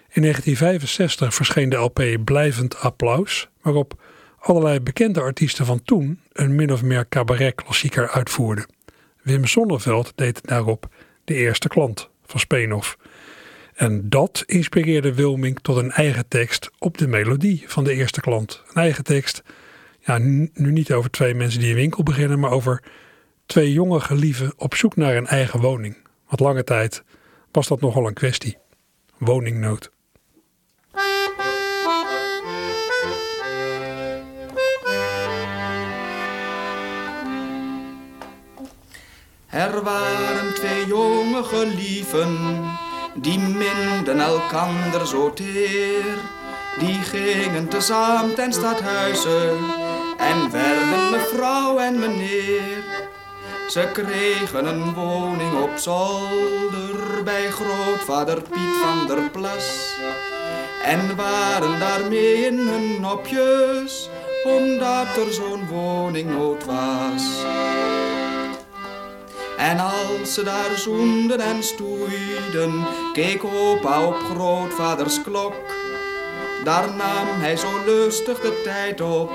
In 0.10 0.22
1965 0.22 1.34
verscheen 1.34 1.70
de 1.70 1.76
LP 1.76 2.04
Blijvend 2.24 2.80
Applaus, 2.80 3.50
waarop 3.62 4.02
allerlei 4.40 4.80
bekende 4.80 5.22
artiesten 5.22 5.66
van 5.66 5.84
toen 5.84 6.20
een 6.34 6.56
min 6.56 6.72
of 6.72 6.84
meer 6.84 7.08
cabaret-klassieker 7.10 8.10
uitvoerden. 8.10 8.66
Wim 9.22 9.46
Sonneveld 9.46 10.12
deed 10.16 10.48
daarop 10.48 10.88
de 11.24 11.34
eerste 11.34 11.68
klant 11.68 12.10
van 12.26 12.40
Speenhof. 12.40 12.98
En 13.76 14.10
dat 14.10 14.44
inspireerde 14.46 15.14
Wilming 15.14 15.60
tot 15.62 15.78
een 15.78 15.92
eigen 15.92 16.28
tekst 16.28 16.70
op 16.80 16.98
de 16.98 17.08
melodie 17.08 17.64
van 17.68 17.84
de 17.84 17.94
eerste 17.94 18.22
klant. 18.22 18.64
Een 18.68 18.82
eigen 18.82 19.04
tekst, 19.04 19.44
ja, 20.06 20.18
nu 20.18 20.72
niet 20.72 20.94
over 20.94 21.12
twee 21.12 21.36
mensen 21.36 21.60
die 21.60 21.70
een 21.70 21.76
winkel 21.76 22.04
beginnen, 22.04 22.40
maar 22.40 22.52
over 22.52 22.84
twee 23.46 23.74
jonge 23.74 24.00
gelieven 24.00 24.54
op 24.58 24.76
zoek 24.76 24.96
naar 24.96 25.16
een 25.16 25.28
eigen 25.28 25.60
woning. 25.60 25.98
Want 26.28 26.40
lange 26.40 26.64
tijd 26.64 27.04
was 27.52 27.68
dat 27.68 27.82
nogal 27.82 28.08
een 28.08 28.14
kwestie. 28.14 28.58
Woningnood. 29.18 29.92
Er 39.50 39.84
waren 39.84 40.54
twee 40.56 40.86
jonge 40.88 41.44
gelieven, 41.44 42.38
die 43.16 43.40
minden 43.40 44.20
elkander 44.20 45.08
zo 45.08 45.34
teer. 45.34 46.18
Die 46.80 47.02
gingen 47.02 47.68
tezamen 47.68 48.36
ten 48.36 48.54
stadhuizen 48.54 49.85
en 50.18 50.52
werden 50.52 51.10
mevrouw 51.12 51.78
en 51.78 52.00
meneer. 52.00 52.84
Ze 53.70 53.90
kregen 53.94 54.66
een 54.66 54.94
woning 54.94 55.62
op 55.62 55.72
zolder 55.76 57.24
bij 57.24 57.52
grootvader 57.52 58.42
Piet 58.42 58.76
van 58.84 59.08
der 59.08 59.30
Plas. 59.30 59.96
En 60.84 61.16
waren 61.16 61.80
daarmee 61.80 62.46
in 62.46 62.58
hun 62.58 63.02
nopjes, 63.02 64.10
omdat 64.46 65.18
er 65.18 65.34
zo'n 65.34 65.68
woningnood 65.68 66.66
was. 66.66 67.44
En 69.58 69.80
als 69.80 70.34
ze 70.34 70.44
daar 70.44 70.78
zoenden 70.78 71.40
en 71.40 71.64
stoeiden, 71.64 72.86
keek 73.14 73.44
opa 73.44 74.06
op 74.06 74.16
grootvaders 74.16 75.22
klok. 75.22 75.54
Daar 76.64 76.88
nam 76.88 77.28
hij 77.42 77.56
zo 77.56 77.68
lustig 77.86 78.40
de 78.40 78.62
tijd 78.64 79.02
op, 79.02 79.32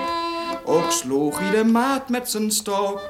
ook 0.71 0.91
sloeg 0.91 1.39
hij 1.39 1.51
de 1.51 1.65
maat 1.65 2.09
met 2.09 2.31
zijn 2.31 2.51
stok. 2.51 3.01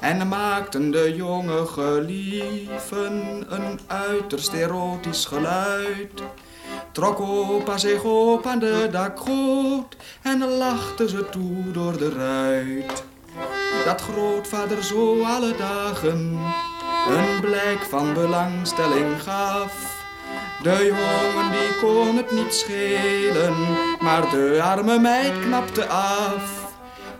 En 0.00 0.28
maakten 0.28 0.90
de 0.90 1.14
jonge 1.16 1.66
gelieven 1.66 3.44
een 3.48 3.80
uiterst 3.86 4.52
erotisch 4.52 5.24
geluid. 5.24 6.22
Trok 6.92 7.20
opa 7.20 7.78
zich 7.78 8.02
op 8.02 8.46
aan 8.46 8.58
de 8.58 8.88
dakgoot 8.90 9.96
en 10.22 10.48
lachte 10.48 11.08
ze 11.08 11.28
toe 11.28 11.70
door 11.72 11.96
de 11.96 12.10
ruit 12.10 13.04
dat 13.84 14.00
grootvader 14.00 14.84
zo 14.84 15.22
alle 15.22 15.56
dagen 15.56 16.38
een 17.08 17.40
blijk 17.40 17.80
van 17.80 18.14
belangstelling 18.14 19.22
gaf. 19.22 20.03
De 20.62 20.84
jongen 20.84 21.50
die 21.50 21.78
kon 21.80 22.16
het 22.16 22.32
niet 22.32 22.54
schelen, 22.54 23.54
maar 24.00 24.30
de 24.30 24.60
arme 24.62 24.98
meid 24.98 25.40
knapte 25.40 25.86
af. 25.86 26.72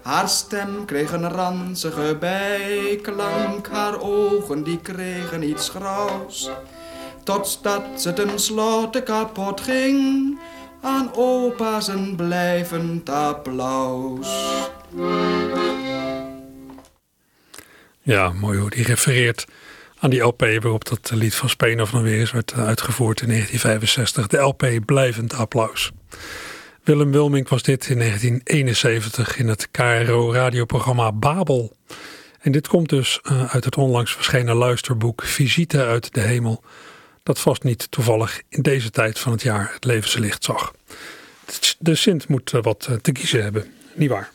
Haar 0.02 0.28
stem 0.28 0.84
kreeg 0.84 1.12
een 1.12 1.28
ranzige 1.30 2.16
bijklank, 2.20 3.68
haar 3.68 4.00
ogen 4.00 4.62
die 4.62 4.78
kregen 4.78 5.42
iets 5.42 5.68
grauws. 5.68 6.50
Totdat 7.22 7.82
ze 7.96 8.12
tenslotte 8.12 9.02
kapot 9.02 9.60
ging 9.60 10.38
aan 10.80 11.10
opa's 11.14 11.88
een 11.88 12.16
blijvend 12.16 13.08
applaus. 13.08 14.58
Ja, 18.02 18.32
mooi 18.32 18.58
hoe 18.58 18.70
die 18.70 18.84
refereert 18.84 19.46
aan 20.04 20.10
die 20.10 20.20
LP 20.20 20.40
waarop 20.40 20.84
dat 20.84 21.10
lied 21.14 21.34
van 21.34 21.48
Speenhof 21.48 21.92
nog 21.92 22.02
weer 22.02 22.18
eens 22.18 22.32
werd 22.32 22.52
uitgevoerd 22.52 23.20
in 23.20 23.28
1965. 23.28 24.26
De 24.26 24.36
LP 24.36 24.86
Blijvend 24.86 25.34
Applaus. 25.34 25.90
Willem 26.82 27.10
Wilmink 27.10 27.48
was 27.48 27.62
dit 27.62 27.88
in 27.88 27.98
1971 27.98 29.36
in 29.36 29.48
het 29.48 29.68
KRO 29.70 30.32
radioprogramma 30.32 31.12
Babel. 31.12 31.76
En 32.40 32.52
dit 32.52 32.68
komt 32.68 32.88
dus 32.88 33.20
uh, 33.22 33.54
uit 33.54 33.64
het 33.64 33.76
onlangs 33.76 34.12
verschenen 34.12 34.56
luisterboek 34.56 35.22
Visite 35.22 35.84
uit 35.84 36.14
de 36.14 36.20
Hemel. 36.20 36.62
Dat 37.22 37.40
vast 37.40 37.62
niet 37.62 37.90
toevallig 37.90 38.42
in 38.48 38.62
deze 38.62 38.90
tijd 38.90 39.18
van 39.18 39.32
het 39.32 39.42
jaar 39.42 39.70
het 39.74 39.84
levenslicht 39.84 40.44
zag. 40.44 40.72
De 41.78 41.94
Sint 41.94 42.28
moet 42.28 42.52
uh, 42.52 42.62
wat 42.62 42.88
te 43.02 43.12
kiezen 43.12 43.42
hebben, 43.42 43.72
niet 43.94 44.10
waar? 44.10 44.33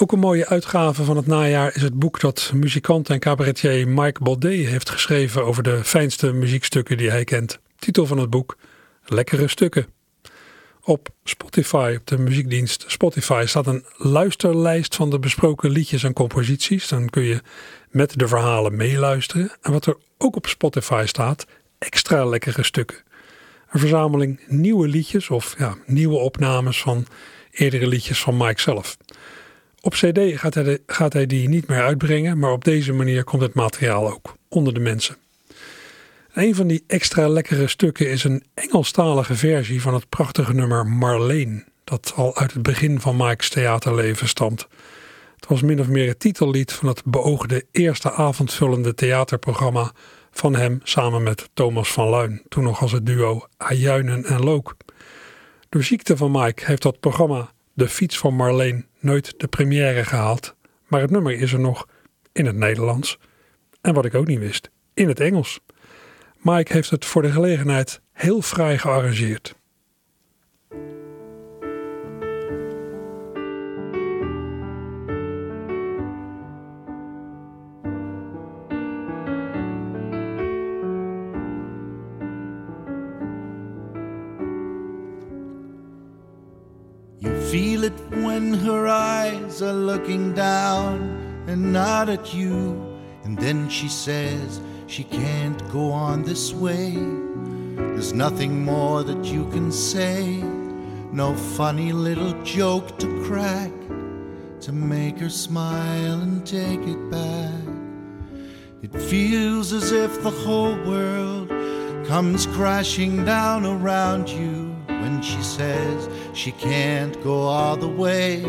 Ook 0.00 0.12
een 0.12 0.18
mooie 0.18 0.46
uitgave 0.46 1.04
van 1.04 1.16
het 1.16 1.26
najaar 1.26 1.74
is 1.74 1.82
het 1.82 1.98
boek 1.98 2.20
dat 2.20 2.50
muzikant 2.54 3.10
en 3.10 3.18
cabaretier 3.18 3.88
Mike 3.88 4.22
Baudet 4.22 4.66
heeft 4.66 4.90
geschreven 4.90 5.44
over 5.44 5.62
de 5.62 5.84
fijnste 5.84 6.32
muziekstukken 6.32 6.96
die 6.96 7.10
hij 7.10 7.24
kent. 7.24 7.58
Titel 7.78 8.06
van 8.06 8.18
het 8.18 8.30
boek: 8.30 8.56
Lekkere 9.04 9.48
stukken. 9.48 9.86
Op 10.82 11.08
Spotify, 11.24 11.94
op 12.00 12.06
de 12.06 12.18
muziekdienst 12.18 12.84
Spotify, 12.86 13.44
staat 13.46 13.66
een 13.66 13.84
luisterlijst 13.96 14.94
van 14.94 15.10
de 15.10 15.18
besproken 15.18 15.70
liedjes 15.70 16.04
en 16.04 16.12
composities. 16.12 16.88
Dan 16.88 17.08
kun 17.08 17.22
je 17.22 17.42
met 17.90 18.18
de 18.18 18.28
verhalen 18.28 18.76
meeluisteren. 18.76 19.50
En 19.60 19.72
wat 19.72 19.86
er 19.86 19.96
ook 20.18 20.36
op 20.36 20.46
Spotify 20.46 21.02
staat, 21.06 21.46
extra 21.78 22.24
lekkere 22.24 22.62
stukken. 22.62 22.96
Een 23.70 23.80
verzameling 23.80 24.40
nieuwe 24.46 24.88
liedjes 24.88 25.30
of 25.30 25.54
ja, 25.58 25.76
nieuwe 25.86 26.18
opnames 26.18 26.80
van 26.80 27.06
eerdere 27.50 27.86
liedjes 27.86 28.20
van 28.20 28.36
Mike 28.36 28.60
zelf. 28.60 28.96
Op 29.80 29.92
CD 29.92 30.18
gaat 30.38 30.54
hij, 30.54 30.78
gaat 30.86 31.12
hij 31.12 31.26
die 31.26 31.48
niet 31.48 31.68
meer 31.68 31.82
uitbrengen, 31.82 32.38
maar 32.38 32.52
op 32.52 32.64
deze 32.64 32.92
manier 32.92 33.24
komt 33.24 33.42
het 33.42 33.54
materiaal 33.54 34.12
ook 34.12 34.34
onder 34.48 34.74
de 34.74 34.80
mensen. 34.80 35.16
Een 36.32 36.54
van 36.54 36.66
die 36.66 36.84
extra 36.86 37.28
lekkere 37.28 37.68
stukken 37.68 38.10
is 38.10 38.24
een 38.24 38.44
Engelstalige 38.54 39.34
versie 39.34 39.82
van 39.82 39.94
het 39.94 40.08
prachtige 40.08 40.54
nummer 40.54 40.86
Marleen, 40.86 41.64
dat 41.84 42.12
al 42.16 42.36
uit 42.36 42.52
het 42.52 42.62
begin 42.62 43.00
van 43.00 43.16
Mike's 43.16 43.48
theaterleven 43.48 44.28
stamt. 44.28 44.66
Het 45.36 45.46
was 45.48 45.62
min 45.62 45.80
of 45.80 45.88
meer 45.88 46.08
het 46.08 46.20
titellied 46.20 46.72
van 46.72 46.88
het 46.88 47.02
beoogde 47.04 47.64
eerste 47.70 48.12
avondvullende 48.12 48.94
theaterprogramma 48.94 49.92
van 50.30 50.54
hem 50.54 50.80
samen 50.82 51.22
met 51.22 51.48
Thomas 51.54 51.92
van 51.92 52.08
Luin, 52.08 52.42
toen 52.48 52.64
nog 52.64 52.80
als 52.80 52.92
het 52.92 53.06
duo 53.06 53.46
Ajuinen 53.56 54.24
en 54.24 54.40
Look. 54.40 54.76
Door 55.68 55.82
ziekte 55.82 56.16
van 56.16 56.30
Mike 56.30 56.64
heeft 56.64 56.82
dat 56.82 57.00
programma 57.00 57.50
De 57.78 57.88
Fiets 57.88 58.18
van 58.18 58.34
Marleen 58.34 58.86
nooit 59.00 59.34
de 59.40 59.48
première 59.48 60.04
gehaald, 60.04 60.56
maar 60.86 61.00
het 61.00 61.10
nummer 61.10 61.32
is 61.32 61.52
er 61.52 61.60
nog 61.60 61.88
in 62.32 62.46
het 62.46 62.56
Nederlands. 62.56 63.18
En 63.80 63.94
wat 63.94 64.04
ik 64.04 64.14
ook 64.14 64.26
niet 64.26 64.38
wist, 64.38 64.70
in 64.94 65.08
het 65.08 65.20
Engels. 65.20 65.60
Mike 66.38 66.72
heeft 66.72 66.90
het 66.90 67.04
voor 67.04 67.22
de 67.22 67.30
gelegenheid 67.30 68.00
heel 68.12 68.42
fraai 68.42 68.78
gearrangeerd. 68.78 69.54
Her 88.60 88.86
eyes 88.86 89.62
are 89.62 89.72
looking 89.72 90.34
down 90.34 91.44
and 91.46 91.72
not 91.72 92.08
at 92.08 92.34
you. 92.34 92.84
And 93.24 93.38
then 93.38 93.68
she 93.68 93.88
says 93.88 94.60
she 94.86 95.04
can't 95.04 95.60
go 95.70 95.90
on 95.90 96.22
this 96.22 96.52
way. 96.52 96.92
There's 97.76 98.12
nothing 98.12 98.64
more 98.64 99.02
that 99.02 99.24
you 99.24 99.48
can 99.50 99.70
say. 99.72 100.42
No 101.12 101.34
funny 101.34 101.92
little 101.92 102.32
joke 102.42 102.98
to 102.98 103.24
crack 103.24 103.72
to 104.60 104.72
make 104.72 105.18
her 105.18 105.30
smile 105.30 106.20
and 106.20 106.46
take 106.46 106.80
it 106.80 107.10
back. 107.10 107.64
It 108.82 108.92
feels 108.94 109.72
as 109.72 109.92
if 109.92 110.22
the 110.22 110.30
whole 110.30 110.76
world 110.84 111.48
comes 112.06 112.46
crashing 112.46 113.24
down 113.24 113.66
around 113.66 114.28
you 114.28 114.57
when 115.08 115.22
she 115.22 115.42
says 115.42 116.08
she 116.34 116.52
can't 116.52 117.22
go 117.22 117.36
all 117.42 117.76
the 117.76 117.88
way. 117.88 118.42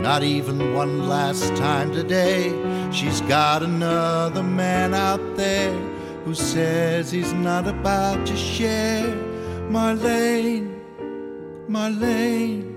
Not 0.00 0.22
even 0.22 0.74
one 0.74 1.08
last 1.08 1.48
time 1.56 1.90
today. 1.92 2.42
She's 2.92 3.20
got 3.22 3.62
another 3.62 4.42
man 4.42 4.94
out 4.94 5.24
there 5.36 5.72
who 6.24 6.34
says 6.34 7.10
he's 7.10 7.32
not 7.32 7.66
about 7.66 8.24
to 8.26 8.36
share. 8.36 9.08
Marlene, 9.74 10.80
Marlene, 11.68 12.74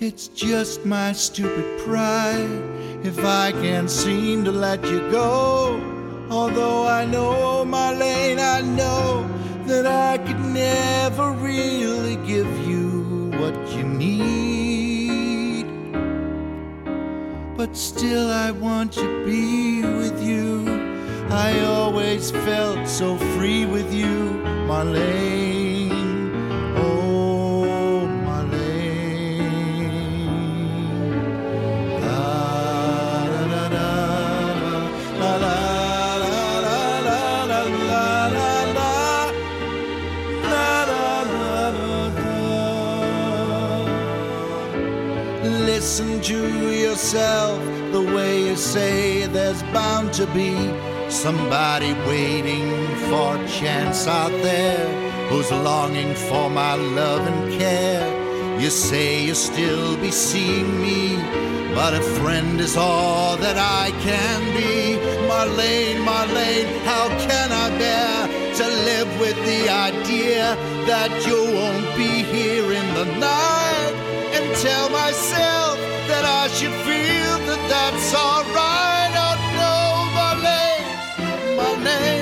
It's 0.00 0.28
just 0.28 0.84
my 0.84 1.12
stupid 1.12 1.66
pride 1.84 2.62
if 3.04 3.18
I 3.24 3.52
can't 3.52 3.90
seem 3.90 4.44
to 4.44 4.52
let 4.52 4.84
you 4.84 5.00
go. 5.10 5.78
Although 6.30 6.86
I 6.88 7.04
know, 7.04 7.64
Marlene, 7.64 8.40
I 8.56 8.60
know 8.62 9.19
that 9.70 9.86
I 9.86 10.18
could 10.18 10.40
never 10.40 11.30
really 11.30 12.16
give 12.26 12.50
you 12.66 13.30
what 13.38 13.54
you 13.72 13.84
need. 13.84 15.66
But 17.56 17.76
still, 17.76 18.28
I 18.32 18.50
want 18.50 18.92
to 18.94 19.24
be 19.24 19.82
with 19.82 20.20
you. 20.24 20.64
I 21.30 21.60
always 21.66 22.32
felt 22.32 22.88
so 22.88 23.16
free 23.36 23.64
with 23.64 23.94
you, 23.94 24.42
Marlene. 24.66 25.59
Listen 46.00 46.22
to 46.22 46.72
yourself 46.72 47.62
the 47.92 48.00
way 48.00 48.48
you 48.48 48.56
say 48.56 49.26
there's 49.26 49.62
bound 49.64 50.14
to 50.14 50.26
be 50.28 50.54
somebody 51.10 51.92
waiting 52.08 52.70
for 53.10 53.36
a 53.36 53.46
chance 53.46 54.06
out 54.06 54.32
there 54.40 54.88
who's 55.28 55.50
longing 55.52 56.14
for 56.14 56.48
my 56.48 56.74
love 56.74 57.26
and 57.26 57.52
care. 57.60 58.08
You 58.58 58.70
say 58.70 59.24
you'll 59.24 59.34
still 59.34 59.98
be 59.98 60.10
seeing 60.10 60.80
me, 60.80 61.16
but 61.74 61.92
a 61.92 62.00
friend 62.18 62.58
is 62.58 62.78
all 62.78 63.36
that 63.36 63.58
I 63.58 63.90
can 64.00 64.40
be. 64.56 64.96
Marlene, 65.28 66.00
Marlene, 66.02 66.82
how 66.84 67.08
can 67.28 67.52
I 67.52 67.68
bear 67.76 68.26
to 68.54 68.66
live 68.88 69.20
with 69.20 69.36
the 69.44 69.68
idea 69.68 70.56
that 70.86 71.10
you 71.26 71.40
won't 71.58 71.94
be 71.94 72.22
here 72.34 72.72
in 72.72 72.94
the 72.94 73.04
night? 73.18 73.94
And 74.32 74.56
tell 74.62 74.88
myself 74.88 75.69
that 76.20 76.44
I 76.44 76.48
should 76.48 76.76
feel 76.84 77.34
that 77.48 77.62
that's 77.72 78.12
alright. 78.14 79.12
I 79.28 79.32
know 79.56 79.88
my 80.18 80.32
name, 80.48 81.56
my 81.56 81.84
name. 81.84 82.19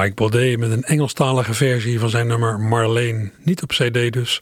Mike 0.00 0.14
Baudet 0.14 0.58
met 0.58 0.70
een 0.70 0.82
Engelstalige 0.82 1.54
versie 1.54 1.98
van 1.98 2.10
zijn 2.10 2.26
nummer 2.26 2.60
Marlene. 2.60 3.30
Niet 3.42 3.62
op 3.62 3.68
CD 3.68 4.12
dus, 4.12 4.40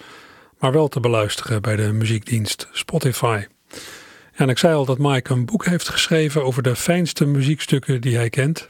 maar 0.59 0.73
wel 0.73 0.89
te 0.89 1.01
beluisteren 1.01 1.63
bij 1.63 1.77
de 1.77 1.93
muziekdienst 1.93 2.69
Spotify. 2.73 3.45
En 4.33 4.49
ik 4.49 4.59
zei 4.59 4.75
al 4.75 4.85
dat 4.85 4.99
Mike 4.99 5.33
een 5.33 5.45
boek 5.45 5.65
heeft 5.65 5.89
geschreven 5.89 6.45
over 6.45 6.63
de 6.63 6.77
fijnste 6.77 7.25
muziekstukken 7.27 8.01
die 8.01 8.17
hij 8.17 8.31
kent. 8.31 8.69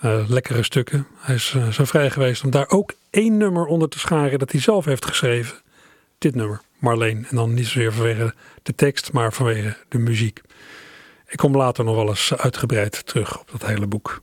Eh, 0.00 0.28
lekkere 0.28 0.62
stukken. 0.62 1.06
Hij 1.16 1.34
is 1.34 1.52
eh, 1.56 1.68
zo 1.68 1.84
vrij 1.84 2.10
geweest 2.10 2.44
om 2.44 2.50
daar 2.50 2.68
ook 2.68 2.94
één 3.10 3.36
nummer 3.36 3.66
onder 3.66 3.88
te 3.88 3.98
scharen 3.98 4.38
dat 4.38 4.52
hij 4.52 4.60
zelf 4.60 4.84
heeft 4.84 5.04
geschreven. 5.04 5.56
Dit 6.18 6.34
nummer, 6.34 6.60
Marleen. 6.78 7.26
En 7.30 7.36
dan 7.36 7.54
niet 7.54 7.66
zozeer 7.66 7.92
vanwege 7.92 8.34
de 8.62 8.74
tekst, 8.74 9.12
maar 9.12 9.32
vanwege 9.32 9.76
de 9.88 9.98
muziek. 9.98 10.40
Ik 11.28 11.36
kom 11.36 11.56
later 11.56 11.84
nog 11.84 11.94
wel 11.94 12.08
eens 12.08 12.34
uitgebreid 12.36 13.06
terug 13.06 13.40
op 13.40 13.50
dat 13.50 13.66
hele 13.66 13.86
boek. 13.86 14.22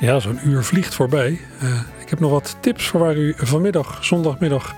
Ja, 0.00 0.20
zo'n 0.20 0.40
uur 0.44 0.64
vliegt 0.64 0.94
voorbij. 0.94 1.40
Uh, 1.62 1.80
ik 2.00 2.10
heb 2.10 2.20
nog 2.20 2.30
wat 2.30 2.56
tips 2.60 2.86
voor 2.86 3.00
waar 3.00 3.16
u 3.16 3.34
vanmiddag, 3.36 4.04
zondagmiddag, 4.04 4.74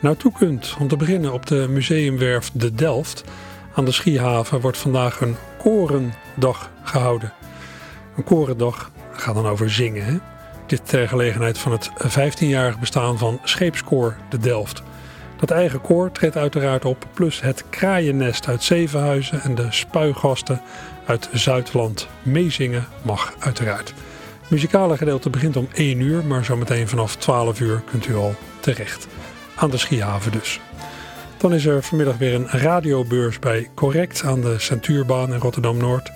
naartoe 0.00 0.32
kunt. 0.32 0.76
Om 0.78 0.88
te 0.88 0.96
beginnen 0.96 1.32
op 1.32 1.46
de 1.46 1.66
museumwerf 1.68 2.50
De 2.52 2.74
Delft. 2.74 3.24
Aan 3.74 3.84
de 3.84 3.92
Schiehaven 3.92 4.60
wordt 4.60 4.78
vandaag 4.78 5.20
een 5.20 5.36
korendag 5.58 6.70
gehouden. 6.82 7.32
Een 8.16 8.24
korendag 8.24 8.90
gaat 9.12 9.34
dan 9.34 9.46
over 9.46 9.70
zingen. 9.70 10.04
Hè? 10.04 10.16
Dit 10.66 10.88
ter 10.88 11.08
gelegenheid 11.08 11.58
van 11.58 11.72
het 11.72 11.90
15-jarig 11.90 12.78
bestaan 12.78 13.18
van 13.18 13.40
Scheepskoor 13.44 14.16
De 14.28 14.38
Delft. 14.38 14.82
Dat 15.36 15.50
eigen 15.50 15.80
koor 15.80 16.12
treedt 16.12 16.36
uiteraard 16.36 16.84
op, 16.84 17.06
plus 17.14 17.40
het 17.40 17.64
kraaiennest 17.70 18.48
uit 18.48 18.62
Zevenhuizen 18.62 19.40
en 19.40 19.54
de 19.54 19.66
spuigasten 19.70 20.60
uit 21.06 21.28
Zuidland. 21.32 22.08
Meezingen 22.22 22.86
mag 23.02 23.34
uiteraard. 23.38 23.94
Muzikale 24.50 24.96
gedeelte 24.96 25.30
begint 25.30 25.56
om 25.56 25.68
1 25.72 26.00
uur, 26.00 26.24
maar 26.24 26.44
zometeen 26.44 26.88
vanaf 26.88 27.16
12 27.16 27.60
uur 27.60 27.82
kunt 27.90 28.06
u 28.06 28.14
al 28.14 28.34
terecht. 28.60 29.06
Aan 29.56 29.70
de 29.70 29.76
Schiehaven 29.76 30.32
dus. 30.32 30.60
Dan 31.36 31.54
is 31.54 31.66
er 31.66 31.82
vanmiddag 31.82 32.18
weer 32.18 32.34
een 32.34 32.48
radiobeurs 32.48 33.38
bij 33.38 33.68
Correct 33.74 34.22
aan 34.22 34.40
de 34.40 34.58
Centuurbaan 34.58 35.32
in 35.32 35.38
Rotterdam-Noord. 35.38 36.10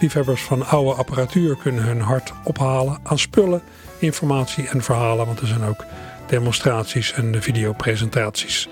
Liefhebbers 0.00 0.42
van 0.42 0.66
oude 0.66 0.92
apparatuur 0.92 1.56
kunnen 1.56 1.84
hun 1.84 2.00
hart 2.00 2.32
ophalen 2.44 2.98
aan 3.02 3.18
spullen, 3.18 3.62
informatie 3.98 4.68
en 4.68 4.82
verhalen, 4.82 5.26
want 5.26 5.40
er 5.40 5.46
zijn 5.46 5.64
ook 5.64 5.84
demonstraties 6.26 7.12
en 7.12 7.42
videopresentaties. 7.42 8.68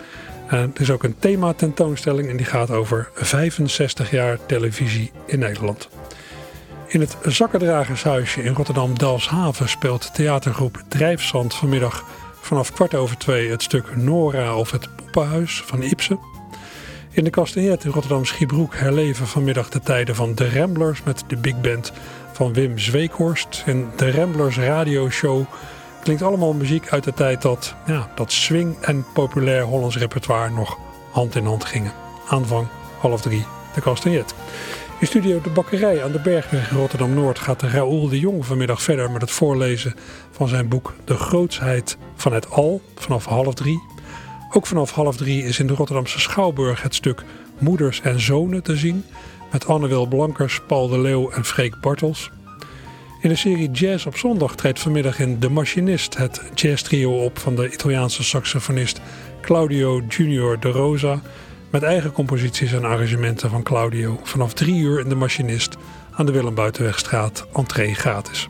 En 0.47 0.71
er 0.75 0.81
is 0.81 0.91
ook 0.91 1.03
een 1.03 1.19
thematentoonstelling 1.19 2.29
en 2.29 2.37
die 2.37 2.47
gaat 2.47 2.71
over 2.71 3.11
65 3.15 4.11
jaar 4.11 4.39
televisie 4.47 5.11
in 5.27 5.39
Nederland. 5.39 5.89
In 6.91 7.01
het 7.01 7.17
Zakkendragershuisje 7.23 8.43
in 8.43 8.55
Rotterdam-Dalshaven 8.55 9.69
speelt 9.69 10.15
theatergroep 10.15 10.83
Drijfzand 10.89 11.55
vanmiddag 11.55 12.05
vanaf 12.41 12.73
kwart 12.73 12.95
over 12.95 13.19
twee 13.19 13.51
het 13.51 13.63
stuk 13.63 13.97
Nora 13.97 14.57
of 14.57 14.71
het 14.71 14.97
Poppenhuis 14.97 15.63
van 15.67 15.83
Ibsen. 15.83 16.19
In 17.11 17.25
de 17.25 17.31
Kastanjet 17.31 17.85
in 17.85 17.91
Rotterdam-Schiebroek 17.91 18.75
herleven 18.75 19.27
vanmiddag 19.27 19.69
de 19.69 19.81
tijden 19.81 20.15
van 20.15 20.35
de 20.35 20.51
Ramblers 20.51 21.03
met 21.03 21.25
de 21.27 21.37
big 21.37 21.61
band 21.61 21.93
van 22.33 22.53
Wim 22.53 22.79
Zweekhorst. 22.79 23.63
In 23.67 23.89
de 23.97 24.11
Ramblers 24.11 24.57
radioshow 24.57 25.45
klinkt 26.03 26.23
allemaal 26.23 26.53
muziek 26.53 26.89
uit 26.89 27.05
de 27.05 27.13
tijd 27.13 27.43
dat, 27.43 27.75
ja, 27.87 28.11
dat 28.15 28.33
swing 28.33 28.77
en 28.81 29.07
populair 29.13 29.63
Hollands 29.63 29.97
repertoire 29.97 30.51
nog 30.51 30.79
hand 31.11 31.35
in 31.35 31.45
hand 31.45 31.65
gingen. 31.65 31.93
Aanvang 32.29 32.67
half 32.99 33.21
drie, 33.21 33.47
de 33.75 33.81
Kastanjet. 33.81 34.35
In 35.01 35.07
studio 35.07 35.41
De 35.41 35.51
Bakkerij 35.51 36.05
aan 36.05 36.13
de 36.13 36.21
Bergweg 36.21 36.71
in 36.71 36.77
Rotterdam-Noord 36.77 37.39
gaat 37.39 37.63
Raoul 37.63 38.09
de 38.09 38.19
Jong 38.19 38.47
vanmiddag 38.47 38.83
verder 38.83 39.11
met 39.11 39.21
het 39.21 39.31
voorlezen 39.31 39.95
van 40.31 40.49
zijn 40.49 40.69
boek 40.69 40.95
De 41.05 41.15
Grootsheid 41.15 41.97
van 42.15 42.33
het 42.33 42.51
Al 42.51 42.83
vanaf 42.95 43.25
half 43.25 43.55
drie. 43.55 43.83
Ook 44.53 44.67
vanaf 44.67 44.91
half 44.91 45.17
drie 45.17 45.45
is 45.45 45.59
in 45.59 45.67
de 45.67 45.75
Rotterdamse 45.75 46.21
Schouwburg 46.21 46.83
het 46.83 46.95
stuk 46.95 47.23
Moeders 47.59 48.01
en 48.01 48.21
Zonen 48.21 48.63
te 48.63 48.77
zien 48.77 49.05
met 49.53 49.67
Anne-Wil 49.67 50.07
Blankers, 50.07 50.61
Paul 50.67 50.89
de 50.89 50.99
Leeuw 50.99 51.31
en 51.31 51.45
Freek 51.45 51.81
Bartels. 51.81 52.31
In 53.21 53.29
de 53.29 53.37
serie 53.37 53.71
Jazz 53.71 54.07
op 54.07 54.17
zondag 54.17 54.55
treedt 54.55 54.81
vanmiddag 54.81 55.19
in 55.19 55.39
De 55.39 55.51
Machinist 55.51 56.17
het 56.17 56.43
jazztrio 56.55 57.25
op 57.25 57.39
van 57.39 57.57
de 57.57 57.73
Italiaanse 57.73 58.25
saxofonist 58.25 59.01
Claudio 59.41 60.03
Junior 60.09 60.61
de 60.61 60.71
Rosa 60.71 61.21
met 61.71 61.83
eigen 61.83 62.13
composities 62.13 62.73
en 62.73 62.85
arrangementen 62.85 63.51
van 63.51 63.63
Claudio 63.63 64.21
vanaf 64.23 64.53
drie 64.53 64.81
uur 64.81 65.01
in 65.01 65.09
De 65.09 65.15
Machinist 65.15 65.77
aan 66.13 66.27
de 66.27 66.33
Willem 66.33 66.55
Buitenwegstraat, 66.55 67.47
entree 67.53 67.95
gratis. 67.95 68.49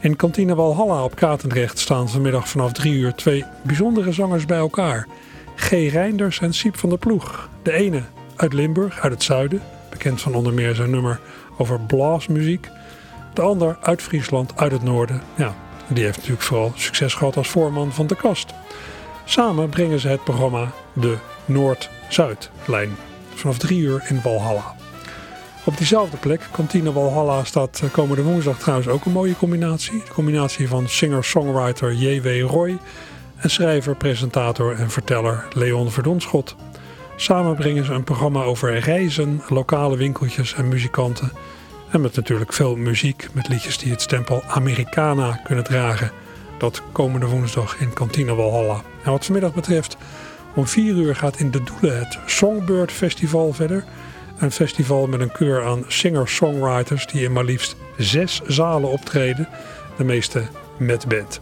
In 0.00 0.16
kantine 0.16 0.54
Walhalla 0.54 1.04
op 1.04 1.14
Katendrecht 1.14 1.78
staan 1.78 2.08
vanmiddag 2.08 2.48
vanaf 2.48 2.72
drie 2.72 2.94
uur 2.94 3.14
twee 3.14 3.44
bijzondere 3.62 4.12
zangers 4.12 4.44
bij 4.44 4.58
elkaar. 4.58 5.06
G. 5.56 5.70
Reinders 5.70 6.40
en 6.40 6.54
Siep 6.54 6.76
van 6.76 6.88
der 6.88 6.98
Ploeg. 6.98 7.48
De 7.62 7.72
ene 7.72 8.02
uit 8.36 8.52
Limburg, 8.52 9.00
uit 9.00 9.12
het 9.12 9.22
zuiden, 9.22 9.62
bekend 9.90 10.20
van 10.20 10.34
onder 10.34 10.54
meer 10.54 10.74
zijn 10.74 10.90
nummer 10.90 11.20
over 11.58 11.80
blasmuziek. 11.80 12.68
De 13.34 13.42
ander 13.42 13.78
uit 13.80 14.02
Friesland, 14.02 14.56
uit 14.56 14.72
het 14.72 14.82
noorden. 14.82 15.22
Ja, 15.36 15.54
die 15.88 16.04
heeft 16.04 16.16
natuurlijk 16.16 16.42
vooral 16.42 16.72
succes 16.74 17.14
gehad 17.14 17.36
als 17.36 17.48
voorman 17.48 17.92
van 17.92 18.06
de 18.06 18.16
kast. 18.16 18.54
Samen 19.24 19.68
brengen 19.68 20.00
ze 20.00 20.08
het 20.08 20.24
programma 20.24 20.72
De 20.92 21.16
Noord-Zuid-lijn. 22.06 22.96
Vanaf 23.34 23.58
drie 23.58 23.80
uur 23.80 24.04
in 24.08 24.20
Walhalla. 24.22 24.74
Op 25.64 25.76
diezelfde 25.76 26.16
plek, 26.16 26.40
kantine 26.50 26.92
Walhalla, 26.92 27.44
staat 27.44 27.80
eh, 27.82 27.90
komende 27.90 28.22
woensdag 28.22 28.58
trouwens 28.58 28.88
ook 28.88 29.04
een 29.04 29.12
mooie 29.12 29.36
combinatie. 29.36 30.02
De 30.04 30.12
combinatie 30.12 30.68
van 30.68 30.88
singer-songwriter 30.88 31.94
J.W. 31.94 32.46
Roy 32.46 32.78
en 33.36 33.50
schrijver, 33.50 33.96
presentator 33.96 34.74
en 34.74 34.90
verteller 34.90 35.44
Leon 35.52 35.90
Verdonschot. 35.90 36.56
Samen 37.16 37.54
brengen 37.54 37.84
ze 37.84 37.92
een 37.92 38.04
programma 38.04 38.42
over 38.42 38.78
reizen, 38.78 39.42
lokale 39.48 39.96
winkeltjes 39.96 40.54
en 40.54 40.68
muzikanten. 40.68 41.32
En 41.90 42.00
met 42.00 42.16
natuurlijk 42.16 42.52
veel 42.52 42.76
muziek, 42.76 43.28
met 43.32 43.48
liedjes 43.48 43.78
die 43.78 43.90
het 43.90 44.02
stempel 44.02 44.42
Americana 44.42 45.40
kunnen 45.44 45.64
dragen. 45.64 46.10
Dat 46.58 46.82
komende 46.92 47.26
woensdag 47.26 47.80
in 47.80 47.92
Kantine 47.92 48.34
Walhalla. 48.34 48.82
En 49.02 49.10
wat 49.10 49.24
vanmiddag 49.24 49.54
betreft, 49.54 49.96
om 50.56 50.66
4 50.66 50.94
uur 50.94 51.16
gaat 51.16 51.38
in 51.38 51.50
de 51.50 51.62
Doelen 51.62 51.98
het 51.98 52.18
Songbird 52.26 52.92
Festival 52.92 53.52
verder. 53.52 53.84
Een 54.38 54.50
festival 54.50 55.06
met 55.06 55.20
een 55.20 55.32
keur 55.32 55.64
aan 55.64 55.84
singer-songwriters 55.86 57.06
die 57.06 57.22
in 57.22 57.32
maar 57.32 57.44
liefst 57.44 57.76
zes 57.96 58.40
zalen 58.46 58.90
optreden. 58.90 59.48
De 59.96 60.04
meeste 60.04 60.42
met 60.78 61.08
band. 61.08 61.40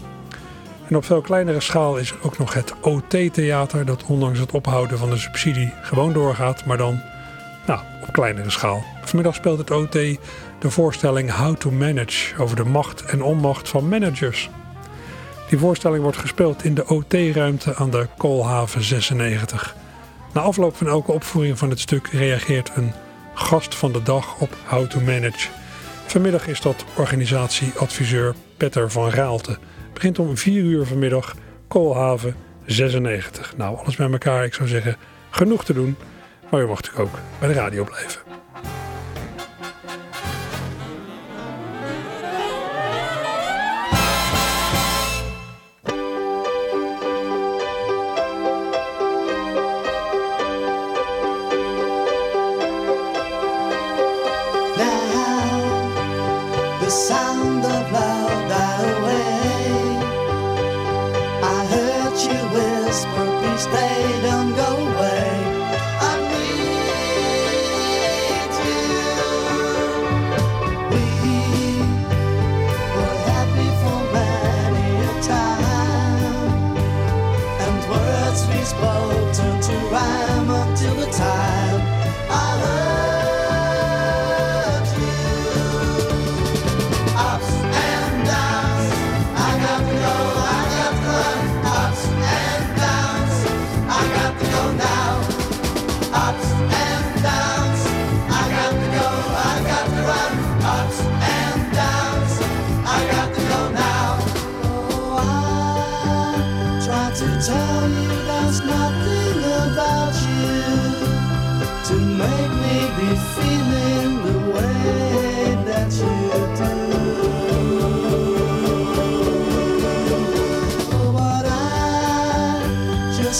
En 0.88 0.96
op 0.96 1.04
veel 1.04 1.20
kleinere 1.20 1.60
schaal 1.60 1.96
is 1.96 2.10
er 2.10 2.16
ook 2.22 2.38
nog 2.38 2.54
het 2.54 2.74
OT-theater, 2.80 3.84
dat 3.84 4.04
ondanks 4.04 4.38
het 4.38 4.52
ophouden 4.52 4.98
van 4.98 5.10
de 5.10 5.16
subsidie 5.16 5.72
gewoon 5.82 6.12
doorgaat, 6.12 6.64
maar 6.64 6.76
dan 6.76 7.00
nou, 7.66 7.80
op 8.02 8.12
kleinere 8.12 8.50
schaal. 8.50 8.84
Vanmiddag 9.04 9.34
speelt 9.34 9.58
het 9.58 9.70
OT 9.70 9.92
de 9.92 10.70
voorstelling 10.70 11.30
How 11.30 11.56
to 11.56 11.70
Manage 11.70 12.36
over 12.38 12.56
de 12.56 12.64
macht 12.64 13.04
en 13.04 13.22
onmacht 13.22 13.68
van 13.68 13.88
managers. 13.88 14.50
Die 15.49 15.59
voorstelling 15.59 16.03
wordt 16.03 16.18
gespeeld 16.18 16.64
in 16.64 16.74
de 16.74 16.86
OT-ruimte 16.86 17.74
aan 17.74 17.90
de 17.90 18.07
Koolhaven 18.16 18.82
96. 18.82 19.76
Na 20.32 20.40
afloop 20.40 20.76
van 20.76 20.86
elke 20.86 21.12
opvoering 21.12 21.59
van 21.59 21.70
het 21.70 21.80
stuk 21.80 22.07
reageert 22.07 22.70
een 22.74 22.92
gast 23.34 23.74
van 23.74 23.92
de 23.92 24.03
dag 24.03 24.40
op 24.40 24.57
How 24.66 24.86
to 24.86 25.01
Manage. 25.01 25.49
Vanmiddag 26.07 26.47
is 26.47 26.61
dat 26.61 26.84
organisatieadviseur 26.97 28.34
Petter 28.57 28.90
van 28.90 29.11
Raalte 29.11 29.59
begint 29.92 30.18
om 30.18 30.36
4 30.36 30.62
uur 30.62 30.86
vanmiddag 30.86 31.34
Koolhaven 31.68 32.36
96. 32.66 33.57
Nou, 33.57 33.78
alles 33.78 33.97
bij 33.97 34.11
elkaar. 34.11 34.45
Ik 34.45 34.55
zou 34.55 34.68
zeggen, 34.68 34.97
genoeg 35.30 35.64
te 35.64 35.72
doen. 35.72 35.97
Maar 36.51 36.61
u 36.61 36.66
mag 36.66 36.82
natuurlijk 36.82 37.05
ook 37.05 37.18
bij 37.38 37.49
de 37.49 37.55
radio 37.55 37.84
blijven. 37.84 38.20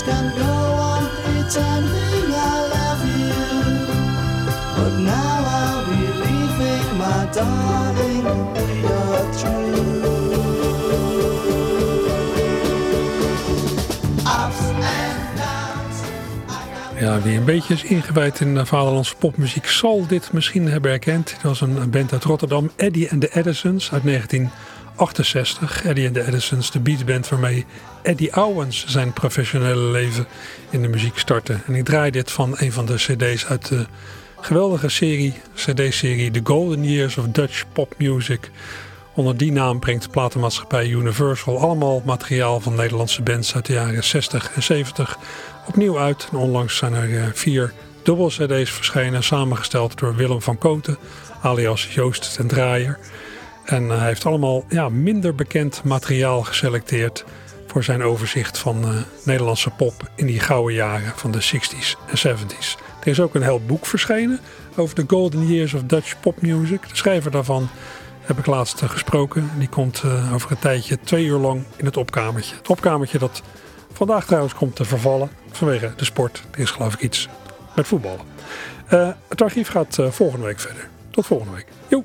Go 0.03 0.53
on 0.91 1.09
pretending 1.23 2.29
I 2.33 2.55
love 2.75 3.03
you. 3.19 3.35
But 4.77 4.99
now 4.99 5.45
I'll 5.47 5.85
be 5.87 6.03
leaving, 6.23 6.99
my 6.99 7.29
darling. 7.33 7.85
Ja, 17.01 17.21
wie 17.21 17.37
een 17.37 17.45
beetje 17.45 17.75
is 17.75 17.83
ingewijd 17.83 18.41
in 18.41 18.55
de 18.55 18.67
vaderlandse 18.67 19.17
popmuziek 19.17 19.67
zal 19.67 20.07
dit 20.07 20.33
misschien 20.33 20.69
hebben 20.69 20.91
herkend. 20.91 21.29
Dit 21.29 21.43
was 21.43 21.61
een 21.61 21.91
band 21.91 22.13
uit 22.13 22.25
Rotterdam, 22.25 22.71
Eddie 22.77 23.11
and 23.11 23.21
the 23.21 23.35
Edisons 23.35 23.93
uit 23.93 24.05
1968. 24.97 25.85
Eddie 25.85 26.07
and 26.07 26.15
the 26.15 26.27
Edisons, 26.27 26.71
de 26.71 26.81
beatband 26.81 27.29
waarmee 27.29 27.67
Eddie 28.03 28.37
Owens 28.37 28.87
zijn 28.87 29.13
professionele 29.13 29.91
leven 29.91 30.27
in 30.71 30.83
de 30.83 30.89
muziek 30.89 31.19
startte. 31.19 31.59
En 31.67 31.75
ik 31.75 31.85
draai 31.85 32.11
dit 32.11 32.31
van 32.31 32.55
een 32.59 32.73
van 32.73 32.87
de 32.87 32.95
cd's 32.95 33.47
uit 33.47 33.69
de 33.69 33.87
geweldige 34.41 34.89
serie, 34.89 35.35
cd-serie 35.55 36.31
The 36.31 36.41
Golden 36.45 36.85
Years 36.85 37.17
of 37.17 37.27
Dutch 37.27 37.65
Pop 37.73 37.95
Music. 37.99 38.51
Onder 39.15 39.37
die 39.37 39.53
naam 39.53 39.79
brengt 39.79 40.03
de 40.03 40.09
platenmaatschappij 40.09 40.89
Universal 40.89 41.59
allemaal 41.59 42.03
materiaal 42.05 42.61
van 42.61 42.75
Nederlandse 42.75 43.23
bands 43.23 43.55
uit 43.55 43.67
de 43.67 43.73
jaren 43.73 44.05
60 44.05 44.53
en 44.55 44.63
70 44.63 45.19
opnieuw 45.67 45.99
uit. 45.99 46.29
En 46.31 46.39
onlangs 46.39 46.77
zijn 46.77 46.95
er 46.95 47.19
eh, 47.19 47.27
vier 47.33 47.73
dubbel 48.03 48.29
cd's 48.29 48.71
verschenen, 48.71 49.23
samengesteld 49.23 49.99
door 49.99 50.15
Willem 50.15 50.43
van 50.43 50.59
Koten, 50.59 50.99
alias 51.43 51.95
Joost 51.95 52.35
ten 52.35 52.47
Draaier. 52.47 52.99
En 53.65 53.89
hij 53.89 54.07
heeft 54.07 54.27
allemaal 54.27 54.65
ja, 54.69 54.89
minder 54.89 55.35
bekend 55.35 55.85
materiaal 55.85 56.43
geselecteerd 56.43 57.25
voor 57.67 57.85
zijn 57.85 58.03
overzicht 58.03 58.59
van 58.59 58.85
eh, 58.85 58.91
Nederlandse 59.25 59.71
pop 59.71 60.11
in 60.15 60.27
die 60.27 60.41
gouden 60.41 60.75
jaren 60.75 61.13
van 61.17 61.31
de 61.31 61.43
60s 61.43 61.99
en 62.11 62.37
70s. 62.37 62.79
Er 63.01 63.07
is 63.07 63.21
ook 63.21 63.35
een 63.35 63.43
heel 63.43 63.61
boek 63.67 63.87
verschenen 63.87 64.41
over 64.77 64.95
de 64.95 65.05
Golden 65.07 65.47
Years 65.47 65.75
of 65.75 65.83
Dutch 65.83 66.21
Pop 66.21 66.43
Music. 66.43 66.89
De 66.89 66.97
schrijver 66.97 67.31
daarvan 67.31 67.69
heb 68.21 68.39
ik 68.39 68.47
laatst 68.47 68.83
eh, 68.83 68.91
gesproken. 68.91 69.51
Die 69.59 69.69
komt 69.69 70.03
eh, 70.05 70.35
over 70.35 70.51
een 70.51 70.59
tijdje 70.59 70.99
twee 71.01 71.25
uur 71.25 71.39
lang 71.39 71.65
in 71.77 71.85
het 71.85 71.97
opkamertje. 71.97 72.57
Het 72.57 72.69
opkamertje 72.69 73.19
dat 73.19 73.43
vandaag 73.93 74.27
trouwens 74.27 74.55
komt 74.55 74.77
te 74.77 74.85
vervallen 74.85 75.31
vanwege 75.51 75.93
de 75.97 76.05
sport. 76.05 76.43
Er 76.51 76.61
is 76.61 76.71
geloof 76.71 76.95
ik 76.95 77.01
iets 77.01 77.29
met 77.77 77.87
voetballen. 77.87 78.33
Het 79.29 79.43
archief 79.43 79.69
gaat 79.69 79.99
volgende 80.11 80.47
week 80.47 80.61
verder. 80.61 80.89
Tot 81.11 81.27
volgende 81.27 81.55
week. 81.55 81.67
Joe! 81.89 82.05